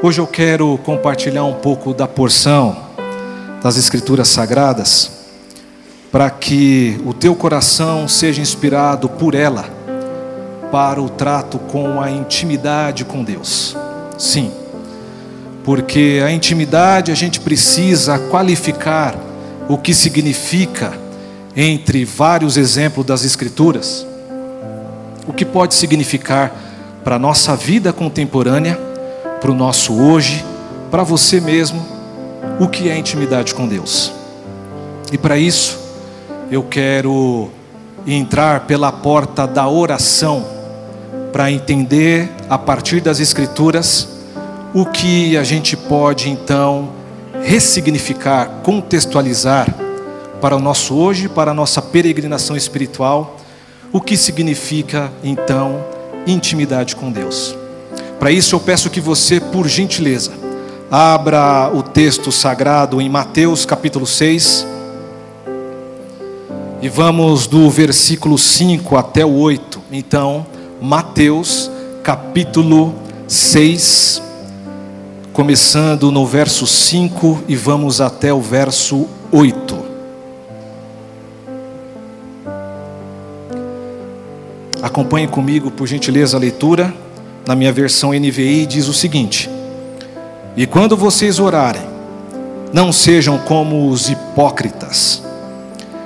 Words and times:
Hoje 0.00 0.20
eu 0.20 0.28
quero 0.28 0.78
compartilhar 0.84 1.42
um 1.42 1.54
pouco 1.54 1.92
da 1.92 2.06
porção 2.06 2.76
das 3.60 3.76
Escrituras 3.76 4.28
Sagradas, 4.28 5.10
para 6.12 6.30
que 6.30 7.00
o 7.04 7.12
teu 7.12 7.34
coração 7.34 8.06
seja 8.06 8.40
inspirado 8.40 9.08
por 9.08 9.34
ela 9.34 9.64
para 10.70 11.02
o 11.02 11.08
trato 11.08 11.58
com 11.58 12.00
a 12.00 12.12
intimidade 12.12 13.04
com 13.04 13.24
Deus. 13.24 13.76
Sim, 14.16 14.52
porque 15.64 16.22
a 16.24 16.30
intimidade 16.30 17.10
a 17.10 17.16
gente 17.16 17.40
precisa 17.40 18.20
qualificar 18.20 19.16
o 19.68 19.76
que 19.76 19.92
significa 19.92 20.92
entre 21.56 22.04
vários 22.04 22.56
exemplos 22.56 23.04
das 23.04 23.24
Escrituras, 23.24 24.06
o 25.26 25.32
que 25.32 25.44
pode 25.44 25.74
significar 25.74 26.54
para 27.02 27.16
a 27.16 27.18
nossa 27.18 27.56
vida 27.56 27.92
contemporânea 27.92 28.87
para 29.40 29.50
o 29.50 29.54
nosso 29.54 29.94
hoje, 29.94 30.44
para 30.90 31.02
você 31.02 31.40
mesmo, 31.40 31.84
o 32.58 32.68
que 32.68 32.88
é 32.88 32.96
intimidade 32.96 33.54
com 33.54 33.66
Deus. 33.66 34.12
E 35.12 35.18
para 35.18 35.38
isso, 35.38 35.78
eu 36.50 36.62
quero 36.62 37.50
entrar 38.06 38.60
pela 38.60 38.90
porta 38.90 39.46
da 39.46 39.68
oração, 39.68 40.44
para 41.32 41.52
entender, 41.52 42.30
a 42.48 42.56
partir 42.56 43.00
das 43.00 43.20
Escrituras, 43.20 44.08
o 44.74 44.84
que 44.86 45.36
a 45.36 45.44
gente 45.44 45.76
pode 45.76 46.30
então 46.30 46.90
ressignificar, 47.42 48.60
contextualizar 48.62 49.72
para 50.40 50.56
o 50.56 50.60
nosso 50.60 50.94
hoje, 50.94 51.28
para 51.28 51.50
a 51.50 51.54
nossa 51.54 51.82
peregrinação 51.82 52.56
espiritual, 52.56 53.36
o 53.92 54.00
que 54.00 54.16
significa 54.16 55.12
então 55.22 55.84
intimidade 56.26 56.96
com 56.96 57.10
Deus. 57.10 57.54
Para 58.18 58.32
isso 58.32 58.56
eu 58.56 58.60
peço 58.60 58.90
que 58.90 59.00
você, 59.00 59.38
por 59.38 59.68
gentileza, 59.68 60.32
abra 60.90 61.70
o 61.72 61.84
texto 61.84 62.32
sagrado 62.32 63.00
em 63.00 63.08
Mateus 63.08 63.64
capítulo 63.64 64.06
6. 64.06 64.66
E 66.82 66.88
vamos 66.88 67.46
do 67.46 67.70
versículo 67.70 68.36
5 68.36 68.96
até 68.96 69.24
o 69.24 69.34
8. 69.36 69.80
Então, 69.92 70.44
Mateus 70.82 71.70
capítulo 72.02 72.92
6, 73.28 74.20
começando 75.32 76.10
no 76.10 76.26
verso 76.26 76.66
5 76.66 77.44
e 77.46 77.54
vamos 77.54 78.00
até 78.00 78.32
o 78.32 78.40
verso 78.40 79.06
8. 79.30 79.78
Acompanhe 84.82 85.28
comigo, 85.28 85.70
por 85.70 85.86
gentileza, 85.86 86.36
a 86.36 86.40
leitura 86.40 86.92
na 87.48 87.56
minha 87.56 87.72
versão 87.72 88.10
NVI, 88.12 88.66
diz 88.66 88.88
o 88.88 88.92
seguinte: 88.92 89.48
E 90.54 90.66
quando 90.66 90.94
vocês 90.98 91.38
orarem, 91.38 91.80
não 92.74 92.92
sejam 92.92 93.38
como 93.38 93.88
os 93.88 94.10
hipócritas. 94.10 95.22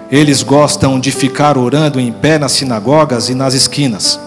Eles 0.09 0.45
gostam 0.45 1.01
de 1.01 1.11
ficar 1.11 1.59
orando 1.59 1.98
em 1.98 2.13
pé 2.13 2.39
nas 2.39 2.53
sinagogas 2.53 3.29
e 3.29 3.35
nas 3.35 3.55
esquinas, 3.55 4.20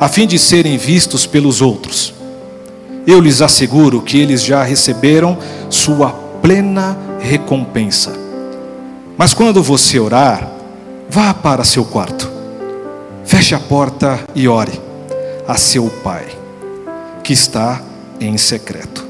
a 0.00 0.08
fim 0.08 0.26
de 0.26 0.38
serem 0.38 0.78
vistos 0.78 1.26
pelos 1.26 1.60
outros. 1.60 2.14
Eu 3.06 3.20
lhes 3.20 3.42
asseguro 3.42 4.00
que 4.00 4.18
eles 4.18 4.42
já 4.42 4.62
receberam 4.62 5.36
sua 5.68 6.08
plena 6.40 6.96
recompensa. 7.20 8.14
Mas 9.18 9.34
quando 9.34 9.62
você 9.62 9.98
orar, 9.98 10.50
vá 11.10 11.34
para 11.34 11.64
seu 11.64 11.84
quarto, 11.84 12.30
feche 13.26 13.54
a 13.54 13.60
porta 13.60 14.20
e 14.34 14.48
ore 14.48 14.80
a 15.46 15.56
seu 15.56 15.90
pai 16.02 16.45
que 17.26 17.32
está 17.32 17.82
em 18.20 18.38
secreto. 18.38 19.04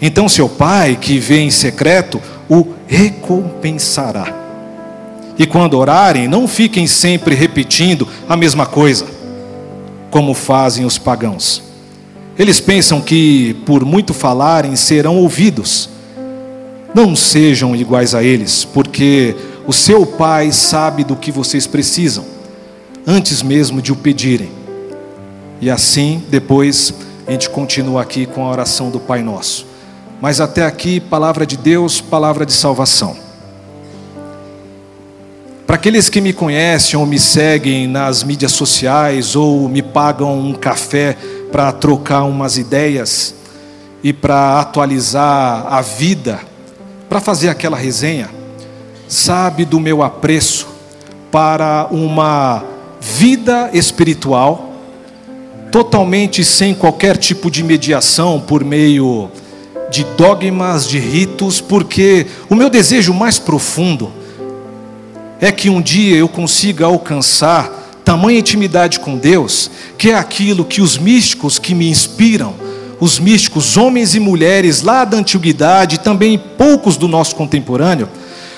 Então 0.00 0.26
seu 0.26 0.48
pai 0.48 0.96
que 0.98 1.18
vê 1.18 1.40
em 1.40 1.50
secreto 1.50 2.18
o 2.48 2.68
recompensará. 2.86 4.34
E 5.38 5.46
quando 5.46 5.74
orarem, 5.74 6.26
não 6.26 6.48
fiquem 6.48 6.86
sempre 6.86 7.34
repetindo 7.34 8.08
a 8.26 8.38
mesma 8.38 8.64
coisa, 8.64 9.04
como 10.10 10.32
fazem 10.32 10.86
os 10.86 10.96
pagãos. 10.96 11.62
Eles 12.38 12.58
pensam 12.58 13.02
que, 13.02 13.54
por 13.66 13.84
muito 13.84 14.14
falarem, 14.14 14.74
serão 14.74 15.18
ouvidos. 15.18 15.90
Não 16.94 17.14
sejam 17.14 17.76
iguais 17.76 18.14
a 18.14 18.22
eles, 18.22 18.64
porque 18.64 19.36
o 19.66 19.74
seu 19.74 20.06
Pai 20.06 20.52
sabe 20.52 21.04
do 21.04 21.14
que 21.14 21.30
vocês 21.30 21.66
precisam, 21.66 22.24
antes 23.06 23.42
mesmo 23.42 23.82
de 23.82 23.92
o 23.92 23.96
pedirem. 23.96 24.48
E 25.60 25.68
assim, 25.68 26.22
depois, 26.30 26.94
a 27.26 27.32
gente 27.32 27.50
continua 27.50 28.02
aqui 28.02 28.24
com 28.24 28.46
a 28.46 28.50
oração 28.50 28.88
do 28.88 29.00
Pai 29.00 29.20
Nosso. 29.20 29.66
Mas 30.20 30.40
até 30.40 30.64
aqui, 30.64 31.00
palavra 31.00 31.44
de 31.44 31.56
Deus, 31.56 32.00
palavra 32.00 32.46
de 32.46 32.52
salvação. 32.52 33.16
Para 35.66 35.74
aqueles 35.74 36.08
que 36.08 36.20
me 36.20 36.32
conhecem 36.32 36.98
ou 36.98 37.04
me 37.04 37.18
seguem 37.18 37.88
nas 37.88 38.22
mídias 38.22 38.52
sociais 38.52 39.34
ou 39.34 39.68
me 39.68 39.82
pagam 39.82 40.38
um 40.38 40.54
café 40.54 41.16
para 41.50 41.72
trocar 41.72 42.22
umas 42.22 42.56
ideias 42.56 43.34
e 44.02 44.12
para 44.12 44.60
atualizar 44.60 45.66
a 45.68 45.80
vida, 45.80 46.38
para 47.08 47.20
fazer 47.20 47.48
aquela 47.48 47.76
resenha, 47.76 48.30
sabe 49.08 49.64
do 49.64 49.80
meu 49.80 50.04
apreço 50.04 50.68
para 51.32 51.88
uma 51.90 52.62
vida 53.00 53.70
espiritual 53.72 54.75
totalmente 55.76 56.42
sem 56.42 56.72
qualquer 56.72 57.18
tipo 57.18 57.50
de 57.50 57.62
mediação 57.62 58.40
por 58.40 58.64
meio 58.64 59.28
de 59.90 60.04
dogmas, 60.16 60.88
de 60.88 60.98
ritos, 60.98 61.60
porque 61.60 62.26
o 62.48 62.54
meu 62.54 62.70
desejo 62.70 63.12
mais 63.12 63.38
profundo 63.38 64.10
é 65.38 65.52
que 65.52 65.68
um 65.68 65.82
dia 65.82 66.16
eu 66.16 66.28
consiga 66.28 66.86
alcançar 66.86 68.00
tamanha 68.02 68.38
intimidade 68.38 68.98
com 69.00 69.18
Deus, 69.18 69.70
que 69.98 70.08
é 70.08 70.14
aquilo 70.14 70.64
que 70.64 70.80
os 70.80 70.96
místicos 70.96 71.58
que 71.58 71.74
me 71.74 71.90
inspiram, 71.90 72.54
os 72.98 73.18
místicos, 73.18 73.76
homens 73.76 74.14
e 74.14 74.18
mulheres 74.18 74.80
lá 74.80 75.04
da 75.04 75.18
antiguidade, 75.18 76.00
também 76.00 76.38
poucos 76.56 76.96
do 76.96 77.06
nosso 77.06 77.36
contemporâneo, 77.36 78.08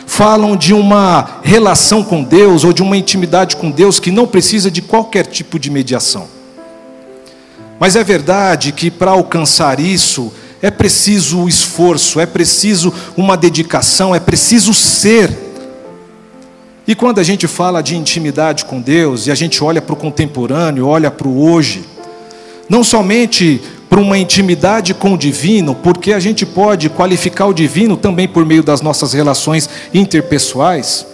falam 0.06 0.56
de 0.56 0.72
uma 0.72 1.40
relação 1.42 2.04
com 2.04 2.22
Deus 2.22 2.62
ou 2.62 2.72
de 2.72 2.80
uma 2.80 2.96
intimidade 2.96 3.56
com 3.56 3.72
Deus 3.72 3.98
que 3.98 4.12
não 4.12 4.24
precisa 4.24 4.70
de 4.70 4.80
qualquer 4.80 5.26
tipo 5.26 5.58
de 5.58 5.68
mediação. 5.68 6.37
Mas 7.78 7.94
é 7.94 8.02
verdade 8.02 8.72
que 8.72 8.90
para 8.90 9.12
alcançar 9.12 9.78
isso 9.78 10.32
é 10.60 10.70
preciso 10.70 11.48
esforço, 11.48 12.18
é 12.18 12.26
preciso 12.26 12.92
uma 13.16 13.36
dedicação, 13.36 14.14
é 14.14 14.18
preciso 14.18 14.74
ser. 14.74 15.30
E 16.86 16.94
quando 16.94 17.20
a 17.20 17.22
gente 17.22 17.46
fala 17.46 17.82
de 17.82 17.96
intimidade 17.96 18.64
com 18.64 18.80
Deus 18.80 19.26
e 19.26 19.30
a 19.30 19.34
gente 19.34 19.62
olha 19.62 19.80
para 19.80 19.92
o 19.92 19.96
contemporâneo, 19.96 20.86
olha 20.86 21.10
para 21.10 21.28
o 21.28 21.50
hoje, 21.50 21.84
não 22.68 22.82
somente 22.82 23.60
para 23.88 24.00
uma 24.00 24.18
intimidade 24.18 24.92
com 24.92 25.14
o 25.14 25.18
divino, 25.18 25.74
porque 25.74 26.12
a 26.12 26.20
gente 26.20 26.44
pode 26.44 26.88
qualificar 26.88 27.46
o 27.46 27.54
divino 27.54 27.96
também 27.96 28.26
por 28.26 28.44
meio 28.44 28.62
das 28.62 28.82
nossas 28.82 29.12
relações 29.12 29.68
interpessoais, 29.94 31.06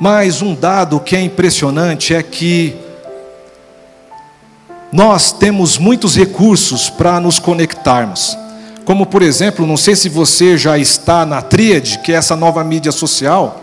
mas 0.00 0.42
um 0.42 0.54
dado 0.54 0.98
que 0.98 1.14
é 1.14 1.20
impressionante 1.20 2.14
é 2.14 2.22
que 2.22 2.74
nós 4.94 5.32
temos 5.32 5.76
muitos 5.76 6.16
recursos 6.16 6.88
para 6.88 7.18
nos 7.18 7.40
conectarmos. 7.40 8.38
Como, 8.84 9.04
por 9.04 9.22
exemplo, 9.22 9.66
não 9.66 9.76
sei 9.76 9.96
se 9.96 10.08
você 10.08 10.56
já 10.56 10.78
está 10.78 11.26
na 11.26 11.42
Tríade, 11.42 11.98
que 11.98 12.12
é 12.12 12.14
essa 12.14 12.36
nova 12.36 12.62
mídia 12.62 12.92
social. 12.92 13.60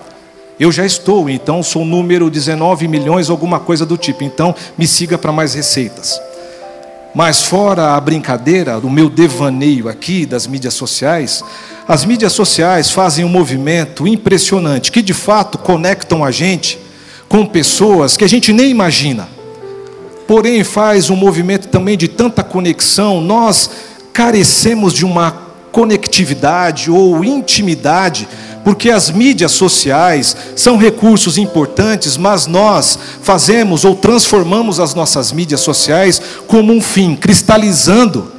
Eu 0.59 0.73
já 0.73 0.85
estou, 0.85 1.29
então 1.29 1.63
sou 1.63 1.85
número 1.85 2.29
19 2.29 2.85
milhões, 2.89 3.29
alguma 3.29 3.61
coisa 3.61 3.85
do 3.85 3.95
tipo. 3.95 4.25
Então, 4.25 4.53
me 4.77 4.85
siga 4.85 5.17
para 5.17 5.31
mais 5.31 5.53
receitas. 5.53 6.19
Mas 7.15 7.43
fora 7.43 7.95
a 7.95 8.01
brincadeira, 8.01 8.77
o 8.79 8.89
meu 8.89 9.09
devaneio 9.09 9.87
aqui 9.87 10.25
das 10.25 10.45
mídias 10.45 10.73
sociais, 10.73 11.41
as 11.87 12.03
mídias 12.03 12.33
sociais 12.33 12.91
fazem 12.91 13.23
um 13.23 13.29
movimento 13.29 14.05
impressionante, 14.05 14.91
que 14.91 15.01
de 15.01 15.13
fato 15.13 15.57
conectam 15.57 16.25
a 16.25 16.31
gente 16.31 16.77
com 17.29 17.45
pessoas 17.45 18.17
que 18.17 18.25
a 18.25 18.29
gente 18.29 18.51
nem 18.51 18.69
imagina 18.69 19.39
porém 20.31 20.63
faz 20.63 21.09
um 21.09 21.15
movimento 21.17 21.67
também 21.67 21.97
de 21.97 22.07
tanta 22.07 22.41
conexão, 22.41 23.19
nós 23.19 23.69
carecemos 24.13 24.93
de 24.93 25.03
uma 25.03 25.29
conectividade 25.73 26.89
ou 26.89 27.21
intimidade, 27.21 28.29
porque 28.63 28.89
as 28.89 29.11
mídias 29.11 29.51
sociais 29.51 30.37
são 30.55 30.77
recursos 30.77 31.37
importantes, 31.37 32.15
mas 32.15 32.47
nós 32.47 32.97
fazemos 33.21 33.83
ou 33.83 33.93
transformamos 33.93 34.79
as 34.79 34.95
nossas 34.95 35.33
mídias 35.33 35.59
sociais 35.59 36.21
como 36.47 36.71
um 36.71 36.79
fim, 36.79 37.13
cristalizando 37.13 38.31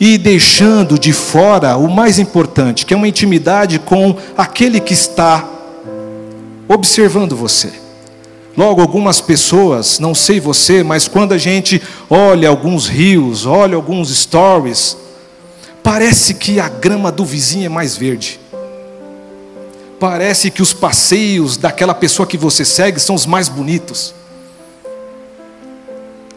e 0.00 0.18
deixando 0.18 0.98
de 0.98 1.12
fora 1.12 1.76
o 1.76 1.88
mais 1.88 2.18
importante, 2.18 2.84
que 2.84 2.92
é 2.92 2.96
uma 2.96 3.06
intimidade 3.06 3.78
com 3.78 4.16
aquele 4.36 4.80
que 4.80 4.94
está 4.94 5.48
observando 6.68 7.36
você. 7.36 7.87
Logo, 8.58 8.80
algumas 8.80 9.20
pessoas, 9.20 10.00
não 10.00 10.16
sei 10.16 10.40
você, 10.40 10.82
mas 10.82 11.06
quando 11.06 11.32
a 11.32 11.38
gente 11.38 11.80
olha 12.10 12.48
alguns 12.48 12.88
rios, 12.88 13.46
olha 13.46 13.76
alguns 13.76 14.10
stories, 14.10 14.96
parece 15.80 16.34
que 16.34 16.58
a 16.58 16.68
grama 16.68 17.12
do 17.12 17.24
vizinho 17.24 17.66
é 17.66 17.68
mais 17.68 17.96
verde. 17.96 18.40
Parece 20.00 20.50
que 20.50 20.60
os 20.60 20.72
passeios 20.72 21.56
daquela 21.56 21.94
pessoa 21.94 22.26
que 22.26 22.36
você 22.36 22.64
segue 22.64 22.98
são 22.98 23.14
os 23.14 23.26
mais 23.26 23.48
bonitos. 23.48 24.12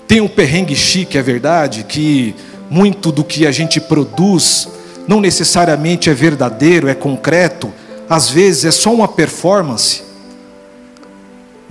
Tem 0.08 0.22
um 0.22 0.28
perrengue 0.28 0.76
chique, 0.76 1.18
é 1.18 1.24
verdade, 1.24 1.84
que 1.86 2.36
muito 2.70 3.12
do 3.12 3.24
que 3.24 3.48
a 3.48 3.52
gente 3.52 3.82
produz 3.82 4.68
não 5.08 5.20
necessariamente 5.20 6.08
é 6.08 6.14
verdadeiro, 6.14 6.88
é 6.88 6.94
concreto, 6.94 7.74
às 8.08 8.30
vezes 8.30 8.66
é 8.66 8.70
só 8.70 8.94
uma 8.94 9.08
performance. 9.08 10.11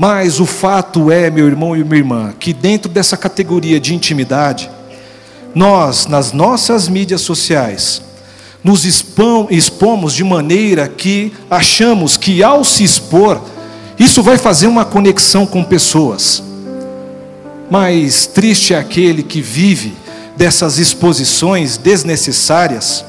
Mas 0.00 0.40
o 0.40 0.46
fato 0.46 1.10
é, 1.10 1.28
meu 1.28 1.46
irmão 1.46 1.76
e 1.76 1.84
minha 1.84 1.98
irmã, 1.98 2.32
que 2.40 2.54
dentro 2.54 2.90
dessa 2.90 3.18
categoria 3.18 3.78
de 3.78 3.94
intimidade, 3.94 4.70
nós, 5.54 6.06
nas 6.06 6.32
nossas 6.32 6.88
mídias 6.88 7.20
sociais, 7.20 8.00
nos 8.64 8.86
expomos 8.86 10.14
de 10.14 10.24
maneira 10.24 10.88
que 10.88 11.34
achamos 11.50 12.16
que 12.16 12.42
ao 12.42 12.64
se 12.64 12.82
expor, 12.82 13.42
isso 13.98 14.22
vai 14.22 14.38
fazer 14.38 14.68
uma 14.68 14.86
conexão 14.86 15.44
com 15.44 15.62
pessoas. 15.62 16.42
Mas 17.70 18.26
triste 18.26 18.72
é 18.72 18.78
aquele 18.78 19.22
que 19.22 19.42
vive 19.42 19.92
dessas 20.34 20.78
exposições 20.78 21.76
desnecessárias. 21.76 23.04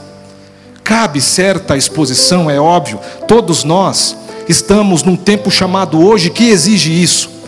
Cabe 0.84 1.22
certa 1.22 1.78
exposição, 1.78 2.52
é 2.52 2.60
óbvio, 2.60 3.00
todos 3.30 3.64
nós 3.64 4.18
estamos 4.52 5.04
num 5.04 5.16
tempo 5.16 5.50
chamado 5.50 6.00
hoje 6.00 6.30
que 6.30 6.50
exige 6.50 7.02
isso 7.02 7.42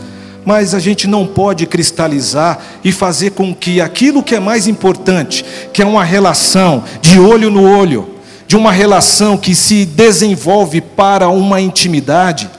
mas 0.45 0.73
a 0.73 0.79
gente 0.79 1.07
não 1.07 1.25
pode 1.25 1.65
cristalizar 1.65 2.59
e 2.83 2.91
fazer 2.91 3.31
com 3.31 3.53
que 3.53 3.79
aquilo 3.79 4.23
que 4.23 4.35
é 4.35 4.39
mais 4.39 4.67
importante, 4.67 5.45
que 5.71 5.81
é 5.81 5.85
uma 5.85 6.03
relação 6.03 6.83
de 7.01 7.19
olho 7.19 7.49
no 7.49 7.63
olho, 7.63 8.09
de 8.45 8.55
uma 8.55 8.71
relação 8.71 9.37
que 9.37 9.55
se 9.55 9.85
desenvolve 9.85 10.81
para 10.81 11.29
uma 11.29 11.61
intimidade, 11.61 12.49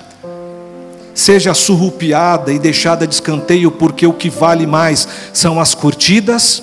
seja 1.14 1.54
surrupiada 1.54 2.52
e 2.52 2.58
deixada 2.58 3.06
de 3.06 3.14
escanteio, 3.14 3.70
porque 3.70 4.06
o 4.06 4.12
que 4.12 4.30
vale 4.30 4.66
mais 4.66 5.06
são 5.32 5.60
as 5.60 5.74
curtidas, 5.74 6.62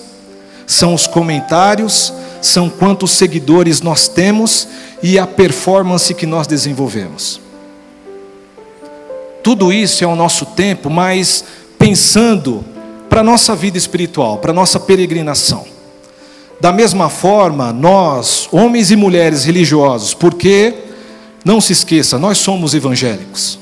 são 0.66 0.94
os 0.94 1.08
comentários, 1.08 2.14
são 2.42 2.70
quantos 2.70 3.12
seguidores 3.12 3.82
nós 3.82 4.08
temos 4.08 4.68
e 5.04 5.20
a 5.20 5.28
performance 5.28 6.14
que 6.14 6.26
nós 6.26 6.48
desenvolvemos. 6.48 7.41
Tudo 9.44 9.74
isso 9.74 10.04
é 10.04 10.08
o 10.08 10.16
nosso 10.16 10.46
tempo, 10.46 10.90
mas 10.90 11.44
pensando 11.78 12.64
para 13.10 13.22
a 13.22 13.24
nossa 13.24 13.56
vida 13.56 13.78
espiritual, 13.78 14.38
para 14.38 14.52
a 14.52 14.54
nossa 14.54 14.80
peregrinação. 14.80 15.66
Da 16.60 16.72
mesma 16.72 17.10
forma, 17.10 17.74
nós, 17.74 18.48
homens 18.52 18.92
e 18.92 18.96
mulheres 18.96 19.44
religiosos, 19.46 20.14
porque, 20.14 20.76
não 21.44 21.60
se 21.60 21.74
esqueça, 21.74 22.20
nós 22.20 22.38
somos 22.38 22.76
evangélicos. 22.76 23.60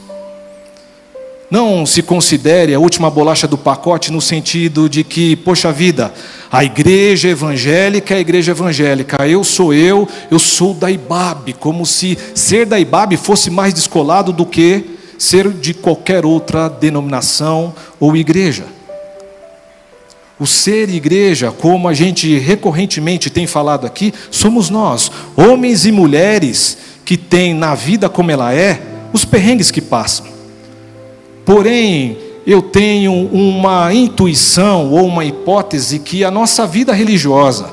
Não 1.50 1.86
se 1.86 2.04
considere 2.04 2.74
a 2.76 2.80
última 2.80 3.10
bolacha 3.10 3.48
do 3.48 3.58
pacote 3.58 4.12
no 4.12 4.22
sentido 4.22 4.90
de 4.90 5.04
que, 5.04 5.38
poxa 5.38 5.72
vida, 5.72 6.14
a 6.52 6.64
igreja 6.64 7.30
evangélica 7.30 8.14
é 8.14 8.18
a 8.18 8.22
igreja 8.22 8.52
evangélica, 8.52 9.26
eu 9.26 9.44
sou 9.46 9.74
eu, 9.74 10.08
eu 10.30 10.38
sou 10.38 10.74
da 10.74 10.92
IBAB, 10.92 11.54
como 11.54 11.86
se 11.86 12.18
ser 12.36 12.66
da 12.66 12.80
IBAB 12.80 13.16
fosse 13.16 13.50
mais 13.50 13.74
descolado 13.74 14.34
do 14.34 14.46
que 14.46 14.99
ser 15.20 15.52
de 15.52 15.74
qualquer 15.74 16.26
outra 16.26 16.70
denominação 16.70 17.76
ou 18.00 18.16
igreja. 18.16 18.66
O 20.40 20.48
ser 20.48 20.90
igreja, 20.90 21.52
como 21.52 21.90
a 21.90 21.94
gente 21.94 22.40
recorrentemente 22.40 23.30
tem 23.30 23.46
falado 23.46 23.86
aqui, 23.86 24.14
somos 24.32 24.70
nós, 24.70 25.12
homens 25.36 25.86
e 25.86 25.92
mulheres 25.92 26.78
que 27.04 27.18
têm 27.18 27.54
na 27.54 27.76
vida 27.76 28.08
como 28.08 28.32
ela 28.32 28.54
é, 28.54 28.82
os 29.12 29.26
perrengues 29.26 29.70
que 29.70 29.82
passam. 29.82 30.28
Porém, 31.44 32.18
eu 32.48 32.62
tenho 32.62 33.12
uma 33.12 33.94
intuição 33.94 34.92
ou 34.92 35.06
uma 35.06 35.26
hipótese 35.26 36.00
que 36.00 36.24
a 36.24 36.32
nossa 36.32 36.66
vida 36.66 36.94
religiosa, 36.94 37.70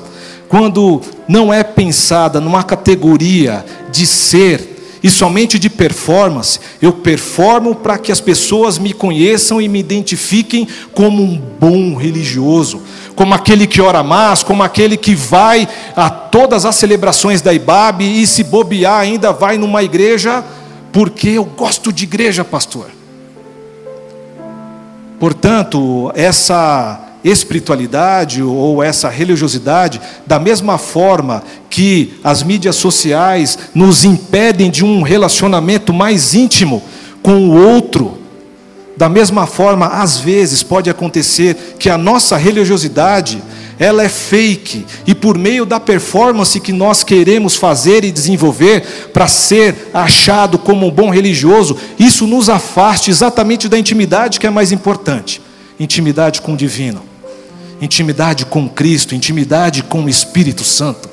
quando 0.49 1.01
não 1.27 1.53
é 1.53 1.63
pensada 1.63 2.41
numa 2.41 2.63
categoria 2.63 3.63
de 3.91 4.05
ser 4.05 4.76
e 5.03 5.09
somente 5.09 5.59
de 5.59 5.69
performance, 5.69 6.59
eu 6.81 6.93
performo 6.93 7.75
para 7.75 7.97
que 7.97 8.11
as 8.11 8.19
pessoas 8.19 8.77
me 8.77 8.93
conheçam 8.93 9.61
e 9.61 9.67
me 9.67 9.79
identifiquem 9.79 10.67
como 10.93 11.23
um 11.23 11.41
bom 11.59 11.95
religioso, 11.95 12.81
como 13.15 13.33
aquele 13.33 13.67
que 13.67 13.81
ora 13.81 14.03
mais, 14.03 14.43
como 14.43 14.63
aquele 14.63 14.97
que 14.97 15.15
vai 15.15 15.67
a 15.95 16.09
todas 16.09 16.65
as 16.65 16.75
celebrações 16.75 17.41
da 17.41 17.53
IBAB 17.53 18.01
e 18.03 18.25
se 18.27 18.43
bobear 18.43 18.99
ainda 18.99 19.31
vai 19.31 19.57
numa 19.57 19.83
igreja, 19.83 20.43
porque 20.91 21.29
eu 21.29 21.45
gosto 21.45 21.91
de 21.91 22.03
igreja, 22.03 22.43
pastor. 22.43 22.87
Portanto, 25.19 26.11
essa 26.15 27.06
espiritualidade 27.23 28.41
ou 28.41 28.81
essa 28.81 29.09
religiosidade, 29.09 29.99
da 30.25 30.39
mesma 30.39 30.77
forma 30.77 31.43
que 31.69 32.13
as 32.23 32.43
mídias 32.43 32.75
sociais 32.75 33.57
nos 33.73 34.03
impedem 34.03 34.69
de 34.69 34.85
um 34.85 35.01
relacionamento 35.01 35.93
mais 35.93 36.33
íntimo 36.33 36.83
com 37.21 37.49
o 37.49 37.55
outro, 37.55 38.17
da 38.95 39.07
mesma 39.07 39.45
forma, 39.45 39.87
às 39.87 40.17
vezes 40.17 40.63
pode 40.63 40.89
acontecer 40.89 41.75
que 41.77 41.89
a 41.89 41.97
nossa 41.97 42.35
religiosidade 42.35 43.41
ela 43.79 44.03
é 44.03 44.09
fake 44.09 44.85
e 45.05 45.13
por 45.13 45.37
meio 45.37 45.65
da 45.65 45.79
performance 45.79 46.59
que 46.59 46.73
nós 46.73 47.03
queremos 47.03 47.55
fazer 47.55 48.03
e 48.03 48.11
desenvolver 48.11 49.11
para 49.13 49.27
ser 49.27 49.89
achado 49.93 50.57
como 50.57 50.87
um 50.87 50.91
bom 50.91 51.09
religioso, 51.11 51.77
isso 51.99 52.25
nos 52.25 52.49
afaste 52.49 53.11
exatamente 53.11 53.69
da 53.69 53.77
intimidade 53.77 54.39
que 54.39 54.47
é 54.47 54.49
mais 54.49 54.71
importante, 54.71 55.41
intimidade 55.79 56.41
com 56.41 56.53
o 56.53 56.57
divino 56.57 57.17
intimidade 57.81 58.45
com 58.45 58.67
Cristo, 58.67 59.13
intimidade 59.13 59.83
com 59.83 60.03
o 60.03 60.09
Espírito 60.09 60.63
Santo. 60.63 61.09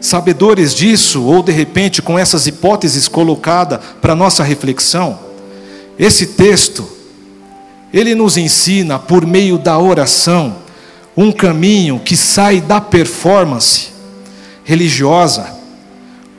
Sabedores 0.00 0.74
disso, 0.74 1.22
ou 1.22 1.42
de 1.42 1.52
repente 1.52 2.00
com 2.00 2.18
essas 2.18 2.46
hipóteses 2.46 3.06
colocadas 3.06 3.80
para 4.00 4.14
nossa 4.14 4.42
reflexão, 4.42 5.18
esse 5.98 6.28
texto, 6.28 6.88
ele 7.92 8.14
nos 8.14 8.36
ensina, 8.36 8.98
por 8.98 9.26
meio 9.26 9.58
da 9.58 9.78
oração, 9.78 10.56
um 11.16 11.30
caminho 11.30 12.00
que 12.00 12.16
sai 12.16 12.60
da 12.60 12.80
performance 12.80 13.88
religiosa 14.64 15.58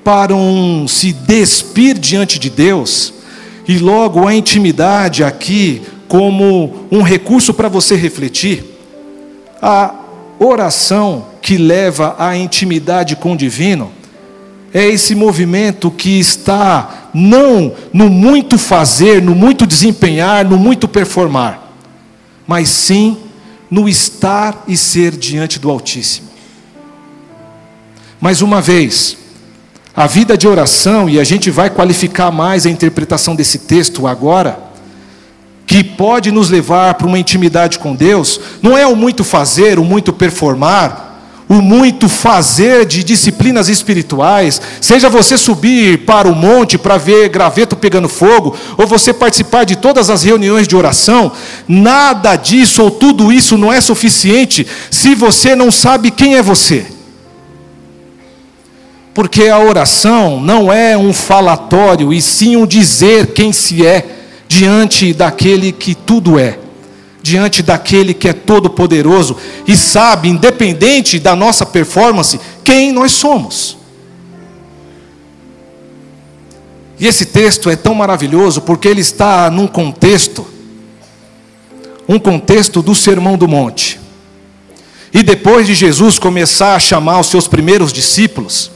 para 0.04 0.34
um 0.34 0.88
se 0.88 1.14
despir 1.14 2.00
diante 2.00 2.40
de 2.40 2.50
Deus, 2.50 3.14
e 3.68 3.78
logo 3.78 4.28
a 4.28 4.34
intimidade 4.34 5.24
aqui 5.24 5.82
como 6.08 6.88
um 6.92 7.02
recurso 7.02 7.54
para 7.54 7.70
você 7.70 7.96
refletir, 7.96 8.66
a 9.62 9.94
oração 10.40 11.26
que 11.42 11.58
leva 11.58 12.16
à 12.18 12.36
intimidade 12.36 13.16
com 13.16 13.34
o 13.34 13.38
divino 13.38 13.92
é 14.74 14.88
esse 14.88 15.14
movimento 15.14 15.92
que 15.92 16.20
está 16.20 17.10
não 17.14 17.74
no 17.94 18.10
muito 18.10 18.58
fazer, 18.58 19.22
no 19.22 19.36
muito 19.36 19.68
desempenhar, 19.68 20.46
no 20.46 20.58
muito 20.58 20.88
performar, 20.88 21.74
mas 22.48 22.70
sim 22.70 23.18
no 23.70 23.88
estar 23.88 24.64
e 24.68 24.76
ser 24.76 25.12
diante 25.12 25.60
do 25.60 25.70
Altíssimo. 25.70 26.30
Mais 28.20 28.42
uma 28.42 28.62
vez, 28.62 29.18
a 29.96 30.08
vida 30.08 30.38
de 30.38 30.48
oração, 30.48 31.10
e 31.10 31.20
a 31.20 31.24
gente 31.24 31.52
vai 31.52 31.70
qualificar 31.70 32.32
mais 32.32 32.66
a 32.66 32.70
interpretação 32.70 33.36
desse 33.36 33.60
texto 33.60 34.08
agora, 34.08 34.58
que 35.68 35.84
pode 35.84 36.32
nos 36.32 36.50
levar 36.50 36.94
para 36.96 37.08
uma 37.08 37.20
intimidade 37.20 37.80
com 37.80 37.96
Deus, 37.96 38.40
não 38.62 38.78
é 38.78 38.86
o 38.86 38.96
muito 38.96 39.24
fazer, 39.24 39.80
o 39.80 39.84
muito 39.84 40.14
performar, 40.14 41.12
o 41.48 41.62
muito 41.62 42.08
fazer 42.08 42.86
de 42.86 43.04
disciplinas 43.04 43.68
espirituais, 43.68 44.62
seja 44.80 45.10
você 45.10 45.38
subir 45.38 46.06
para 46.06 46.30
o 46.30 46.36
monte 46.36 46.78
para 46.78 46.98
ver 46.98 47.28
graveto 47.28 47.76
pegando 47.76 48.08
fogo, 48.08 48.56
ou 48.78 48.88
você 48.88 49.12
participar 49.14 49.66
de 49.66 49.76
todas 49.76 50.10
as 50.10 50.24
reuniões 50.24 50.68
de 50.70 50.76
oração, 50.78 51.34
nada 51.68 52.38
disso 52.38 52.82
ou 52.82 52.92
tudo 52.92 53.34
isso 53.34 53.58
não 53.58 53.72
é 53.72 53.82
suficiente 53.82 54.66
se 54.90 55.14
você 55.14 55.54
não 55.54 55.70
sabe 55.70 56.10
quem 56.10 56.36
é 56.36 56.42
você. 56.42 57.01
Porque 59.14 59.48
a 59.48 59.60
oração 59.60 60.40
não 60.40 60.72
é 60.72 60.98
um 60.98 61.12
falatório, 61.14 62.14
e 62.14 62.22
sim 62.22 62.56
um 62.56 62.66
dizer 62.66 63.28
quem 63.28 63.52
se 63.52 63.86
é 63.86 64.06
diante 64.48 65.14
daquele 65.14 65.72
que 65.72 65.94
tudo 65.94 66.40
é, 66.40 66.60
diante 67.22 67.62
daquele 67.62 68.14
que 68.14 68.28
é 68.28 68.34
todo-poderoso 68.34 69.38
e 69.68 69.76
sabe, 69.76 70.30
independente 70.30 71.20
da 71.20 71.36
nossa 71.36 71.66
performance, 71.66 72.40
quem 72.64 72.92
nós 72.92 73.12
somos. 73.12 73.78
E 77.00 77.08
esse 77.08 77.26
texto 77.26 77.70
é 77.70 77.76
tão 77.76 77.96
maravilhoso 77.96 78.62
porque 78.62 78.88
ele 78.88 79.02
está 79.02 79.50
num 79.50 79.68
contexto, 79.68 80.46
um 82.08 82.20
contexto 82.20 82.82
do 82.82 82.94
Sermão 82.94 83.38
do 83.38 83.48
Monte. 83.48 84.00
E 85.14 85.24
depois 85.24 85.68
de 85.68 85.74
Jesus 85.74 86.20
começar 86.20 86.76
a 86.76 86.80
chamar 86.80 87.20
os 87.20 87.28
seus 87.28 87.48
primeiros 87.48 87.92
discípulos, 87.92 88.72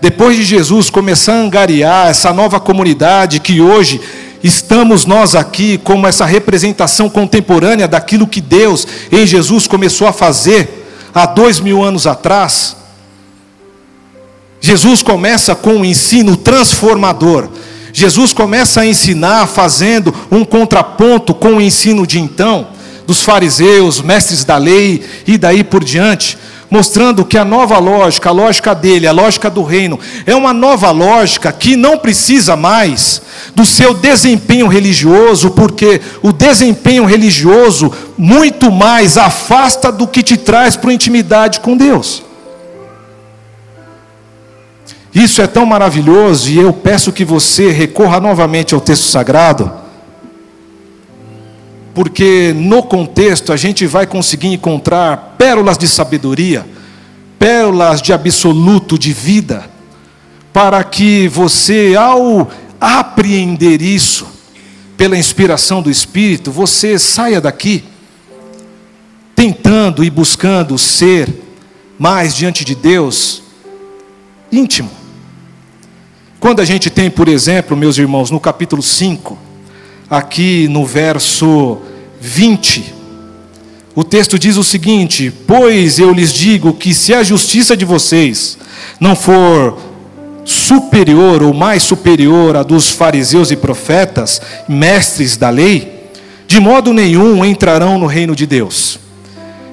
depois 0.00 0.36
de 0.36 0.44
Jesus 0.44 0.90
começar 0.90 1.34
a 1.34 1.40
angariar 1.40 2.08
essa 2.08 2.32
nova 2.32 2.60
comunidade 2.60 3.40
que 3.40 3.60
hoje 3.60 4.00
estamos 4.42 5.04
nós 5.04 5.34
aqui 5.34 5.78
como 5.78 6.06
essa 6.06 6.24
representação 6.24 7.08
contemporânea 7.08 7.88
daquilo 7.88 8.26
que 8.26 8.40
Deus 8.40 8.86
em 9.10 9.26
Jesus 9.26 9.66
começou 9.66 10.06
a 10.06 10.12
fazer 10.12 10.86
há 11.12 11.26
dois 11.26 11.58
mil 11.58 11.82
anos 11.82 12.06
atrás. 12.06 12.76
Jesus 14.60 15.02
começa 15.02 15.54
com 15.54 15.74
um 15.74 15.84
ensino 15.84 16.36
transformador. 16.36 17.48
Jesus 17.92 18.32
começa 18.32 18.82
a 18.82 18.86
ensinar 18.86 19.46
fazendo 19.46 20.14
um 20.30 20.44
contraponto 20.44 21.34
com 21.34 21.54
o 21.54 21.60
ensino 21.60 22.06
de 22.06 22.20
então, 22.20 22.68
dos 23.06 23.22
fariseus, 23.22 24.00
mestres 24.00 24.44
da 24.44 24.56
lei 24.56 25.02
e 25.26 25.38
daí 25.38 25.64
por 25.64 25.82
diante, 25.82 26.38
mostrando 26.70 27.24
que 27.24 27.38
a 27.38 27.44
nova 27.44 27.78
lógica, 27.78 28.28
a 28.28 28.32
lógica 28.32 28.74
dele, 28.74 29.06
a 29.06 29.12
lógica 29.12 29.48
do 29.48 29.62
reino, 29.62 29.98
é 30.26 30.34
uma 30.34 30.52
nova 30.52 30.90
lógica 30.90 31.50
que 31.52 31.76
não 31.76 31.98
precisa 31.98 32.56
mais 32.56 33.22
do 33.54 33.64
seu 33.64 33.94
desempenho 33.94 34.66
religioso, 34.66 35.50
porque 35.50 36.00
o 36.22 36.32
desempenho 36.32 37.04
religioso 37.04 37.92
muito 38.16 38.70
mais 38.70 39.16
afasta 39.16 39.90
do 39.90 40.06
que 40.06 40.22
te 40.22 40.36
traz 40.36 40.76
para 40.76 40.90
a 40.90 40.94
intimidade 40.94 41.60
com 41.60 41.76
Deus. 41.76 42.22
Isso 45.14 45.40
é 45.40 45.46
tão 45.46 45.64
maravilhoso 45.64 46.50
e 46.50 46.58
eu 46.58 46.72
peço 46.72 47.12
que 47.12 47.24
você 47.24 47.70
recorra 47.70 48.20
novamente 48.20 48.74
ao 48.74 48.80
texto 48.80 49.04
sagrado, 49.04 49.87
porque 51.98 52.54
no 52.54 52.80
contexto 52.80 53.52
a 53.52 53.56
gente 53.56 53.84
vai 53.84 54.06
conseguir 54.06 54.46
encontrar 54.46 55.34
pérolas 55.36 55.76
de 55.76 55.88
sabedoria, 55.88 56.64
pérolas 57.40 58.00
de 58.00 58.12
absoluto 58.12 58.96
de 58.96 59.12
vida, 59.12 59.68
para 60.52 60.84
que 60.84 61.26
você, 61.26 61.96
ao 61.98 62.52
apreender 62.80 63.82
isso, 63.82 64.28
pela 64.96 65.18
inspiração 65.18 65.82
do 65.82 65.90
Espírito, 65.90 66.52
você 66.52 67.00
saia 67.00 67.40
daqui 67.40 67.82
tentando 69.34 70.04
e 70.04 70.08
buscando 70.08 70.78
ser 70.78 71.28
mais 71.98 72.32
diante 72.32 72.64
de 72.64 72.76
Deus 72.76 73.42
íntimo. 74.52 74.92
Quando 76.38 76.60
a 76.60 76.64
gente 76.64 76.90
tem, 76.90 77.10
por 77.10 77.26
exemplo, 77.26 77.76
meus 77.76 77.98
irmãos, 77.98 78.30
no 78.30 78.38
capítulo 78.38 78.84
5, 78.84 79.47
aqui 80.10 80.68
no 80.68 80.84
verso 80.86 81.78
20, 82.20 82.94
o 83.94 84.04
texto 84.04 84.38
diz 84.38 84.56
o 84.56 84.64
seguinte: 84.64 85.32
Pois 85.46 85.98
eu 85.98 86.12
lhes 86.12 86.32
digo 86.32 86.72
que 86.72 86.94
se 86.94 87.12
a 87.12 87.22
justiça 87.22 87.76
de 87.76 87.84
vocês 87.84 88.56
não 89.00 89.16
for 89.16 89.76
superior 90.44 91.42
ou 91.42 91.52
mais 91.52 91.82
superior 91.82 92.56
à 92.56 92.62
dos 92.62 92.88
fariseus 92.88 93.50
e 93.50 93.56
profetas, 93.56 94.40
mestres 94.68 95.36
da 95.36 95.50
lei, 95.50 96.10
de 96.46 96.58
modo 96.58 96.92
nenhum 96.92 97.44
entrarão 97.44 97.98
no 97.98 98.06
reino 98.06 98.34
de 98.34 98.46
Deus. 98.46 98.98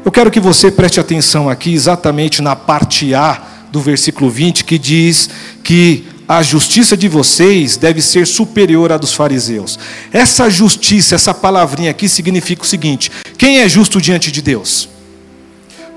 Eu 0.04 0.12
quero 0.12 0.30
que 0.30 0.39
você 0.39 0.70
preste 0.70 1.00
atenção 1.00 1.50
aqui 1.50 1.74
exatamente 1.74 2.42
na 2.42 2.56
parte 2.56 3.13
A 3.13 3.42
do 3.72 3.80
versículo 3.80 4.30
20, 4.30 4.63
que 4.63 4.77
diz 4.77 5.30
que 5.63 6.04
a 6.27 6.41
justiça 6.41 6.98
de 6.98 7.08
vocês 7.08 7.77
deve 7.77 8.01
ser 8.01 8.25
superior 8.25 8.91
à 8.91 8.98
dos 8.98 9.13
fariseus. 9.13 9.77
Essa 10.12 10.50
justiça, 10.50 11.15
essa 11.15 11.34
palavrinha 11.34 11.91
aqui 11.91 12.10
significa 12.10 12.63
o 12.63 12.67
seguinte: 12.67 13.12
quem 13.38 13.60
é 13.60 13.70
justo 13.70 14.01
diante 14.01 14.32
de 14.32 14.41
Deus? 14.41 14.89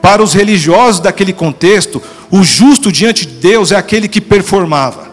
Para 0.02 0.23
os 0.23 0.35
religiosos 0.35 1.00
daquele 1.00 1.32
contexto, 1.32 2.02
o 2.30 2.44
justo 2.44 2.92
diante 2.92 3.26
de 3.26 3.35
Deus 3.35 3.73
é 3.73 3.76
aquele 3.76 4.06
que 4.06 4.20
performava, 4.20 5.11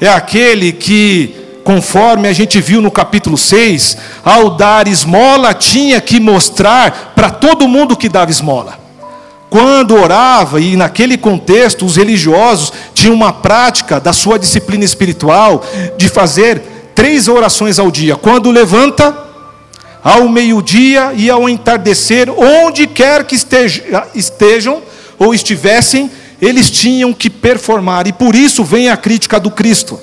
é 0.00 0.08
aquele 0.08 0.70
que, 0.70 1.34
conforme 1.64 2.28
a 2.28 2.32
gente 2.32 2.60
viu 2.60 2.80
no 2.80 2.90
capítulo 2.90 3.36
6, 3.36 3.96
ao 4.22 4.50
dar 4.56 4.86
esmola, 4.86 5.54
tinha 5.54 6.00
que 6.00 6.20
mostrar 6.20 7.12
para 7.16 7.30
todo 7.30 7.66
mundo 7.66 7.96
que 7.96 8.08
dava 8.08 8.30
esmola 8.30 8.81
quando 9.52 9.94
orava, 9.94 10.58
e 10.62 10.76
naquele 10.76 11.18
contexto 11.18 11.84
os 11.84 11.96
religiosos 11.96 12.72
tinham 12.94 13.14
uma 13.14 13.34
prática 13.34 14.00
da 14.00 14.10
sua 14.10 14.38
disciplina 14.38 14.82
espiritual 14.82 15.62
de 15.98 16.08
fazer 16.08 16.62
três 16.94 17.28
orações 17.28 17.78
ao 17.78 17.90
dia. 17.90 18.16
Quando 18.16 18.50
levanta, 18.50 19.14
ao 20.02 20.26
meio-dia 20.26 21.12
e 21.14 21.28
ao 21.28 21.50
entardecer, 21.50 22.30
onde 22.30 22.86
quer 22.86 23.24
que 23.24 23.36
estejam 24.14 24.80
ou 25.18 25.34
estivessem, 25.34 26.10
eles 26.40 26.70
tinham 26.70 27.12
que 27.12 27.28
performar. 27.28 28.06
E 28.06 28.12
por 28.14 28.34
isso 28.34 28.64
vem 28.64 28.88
a 28.88 28.96
crítica 28.96 29.38
do 29.38 29.50
Cristo, 29.50 30.00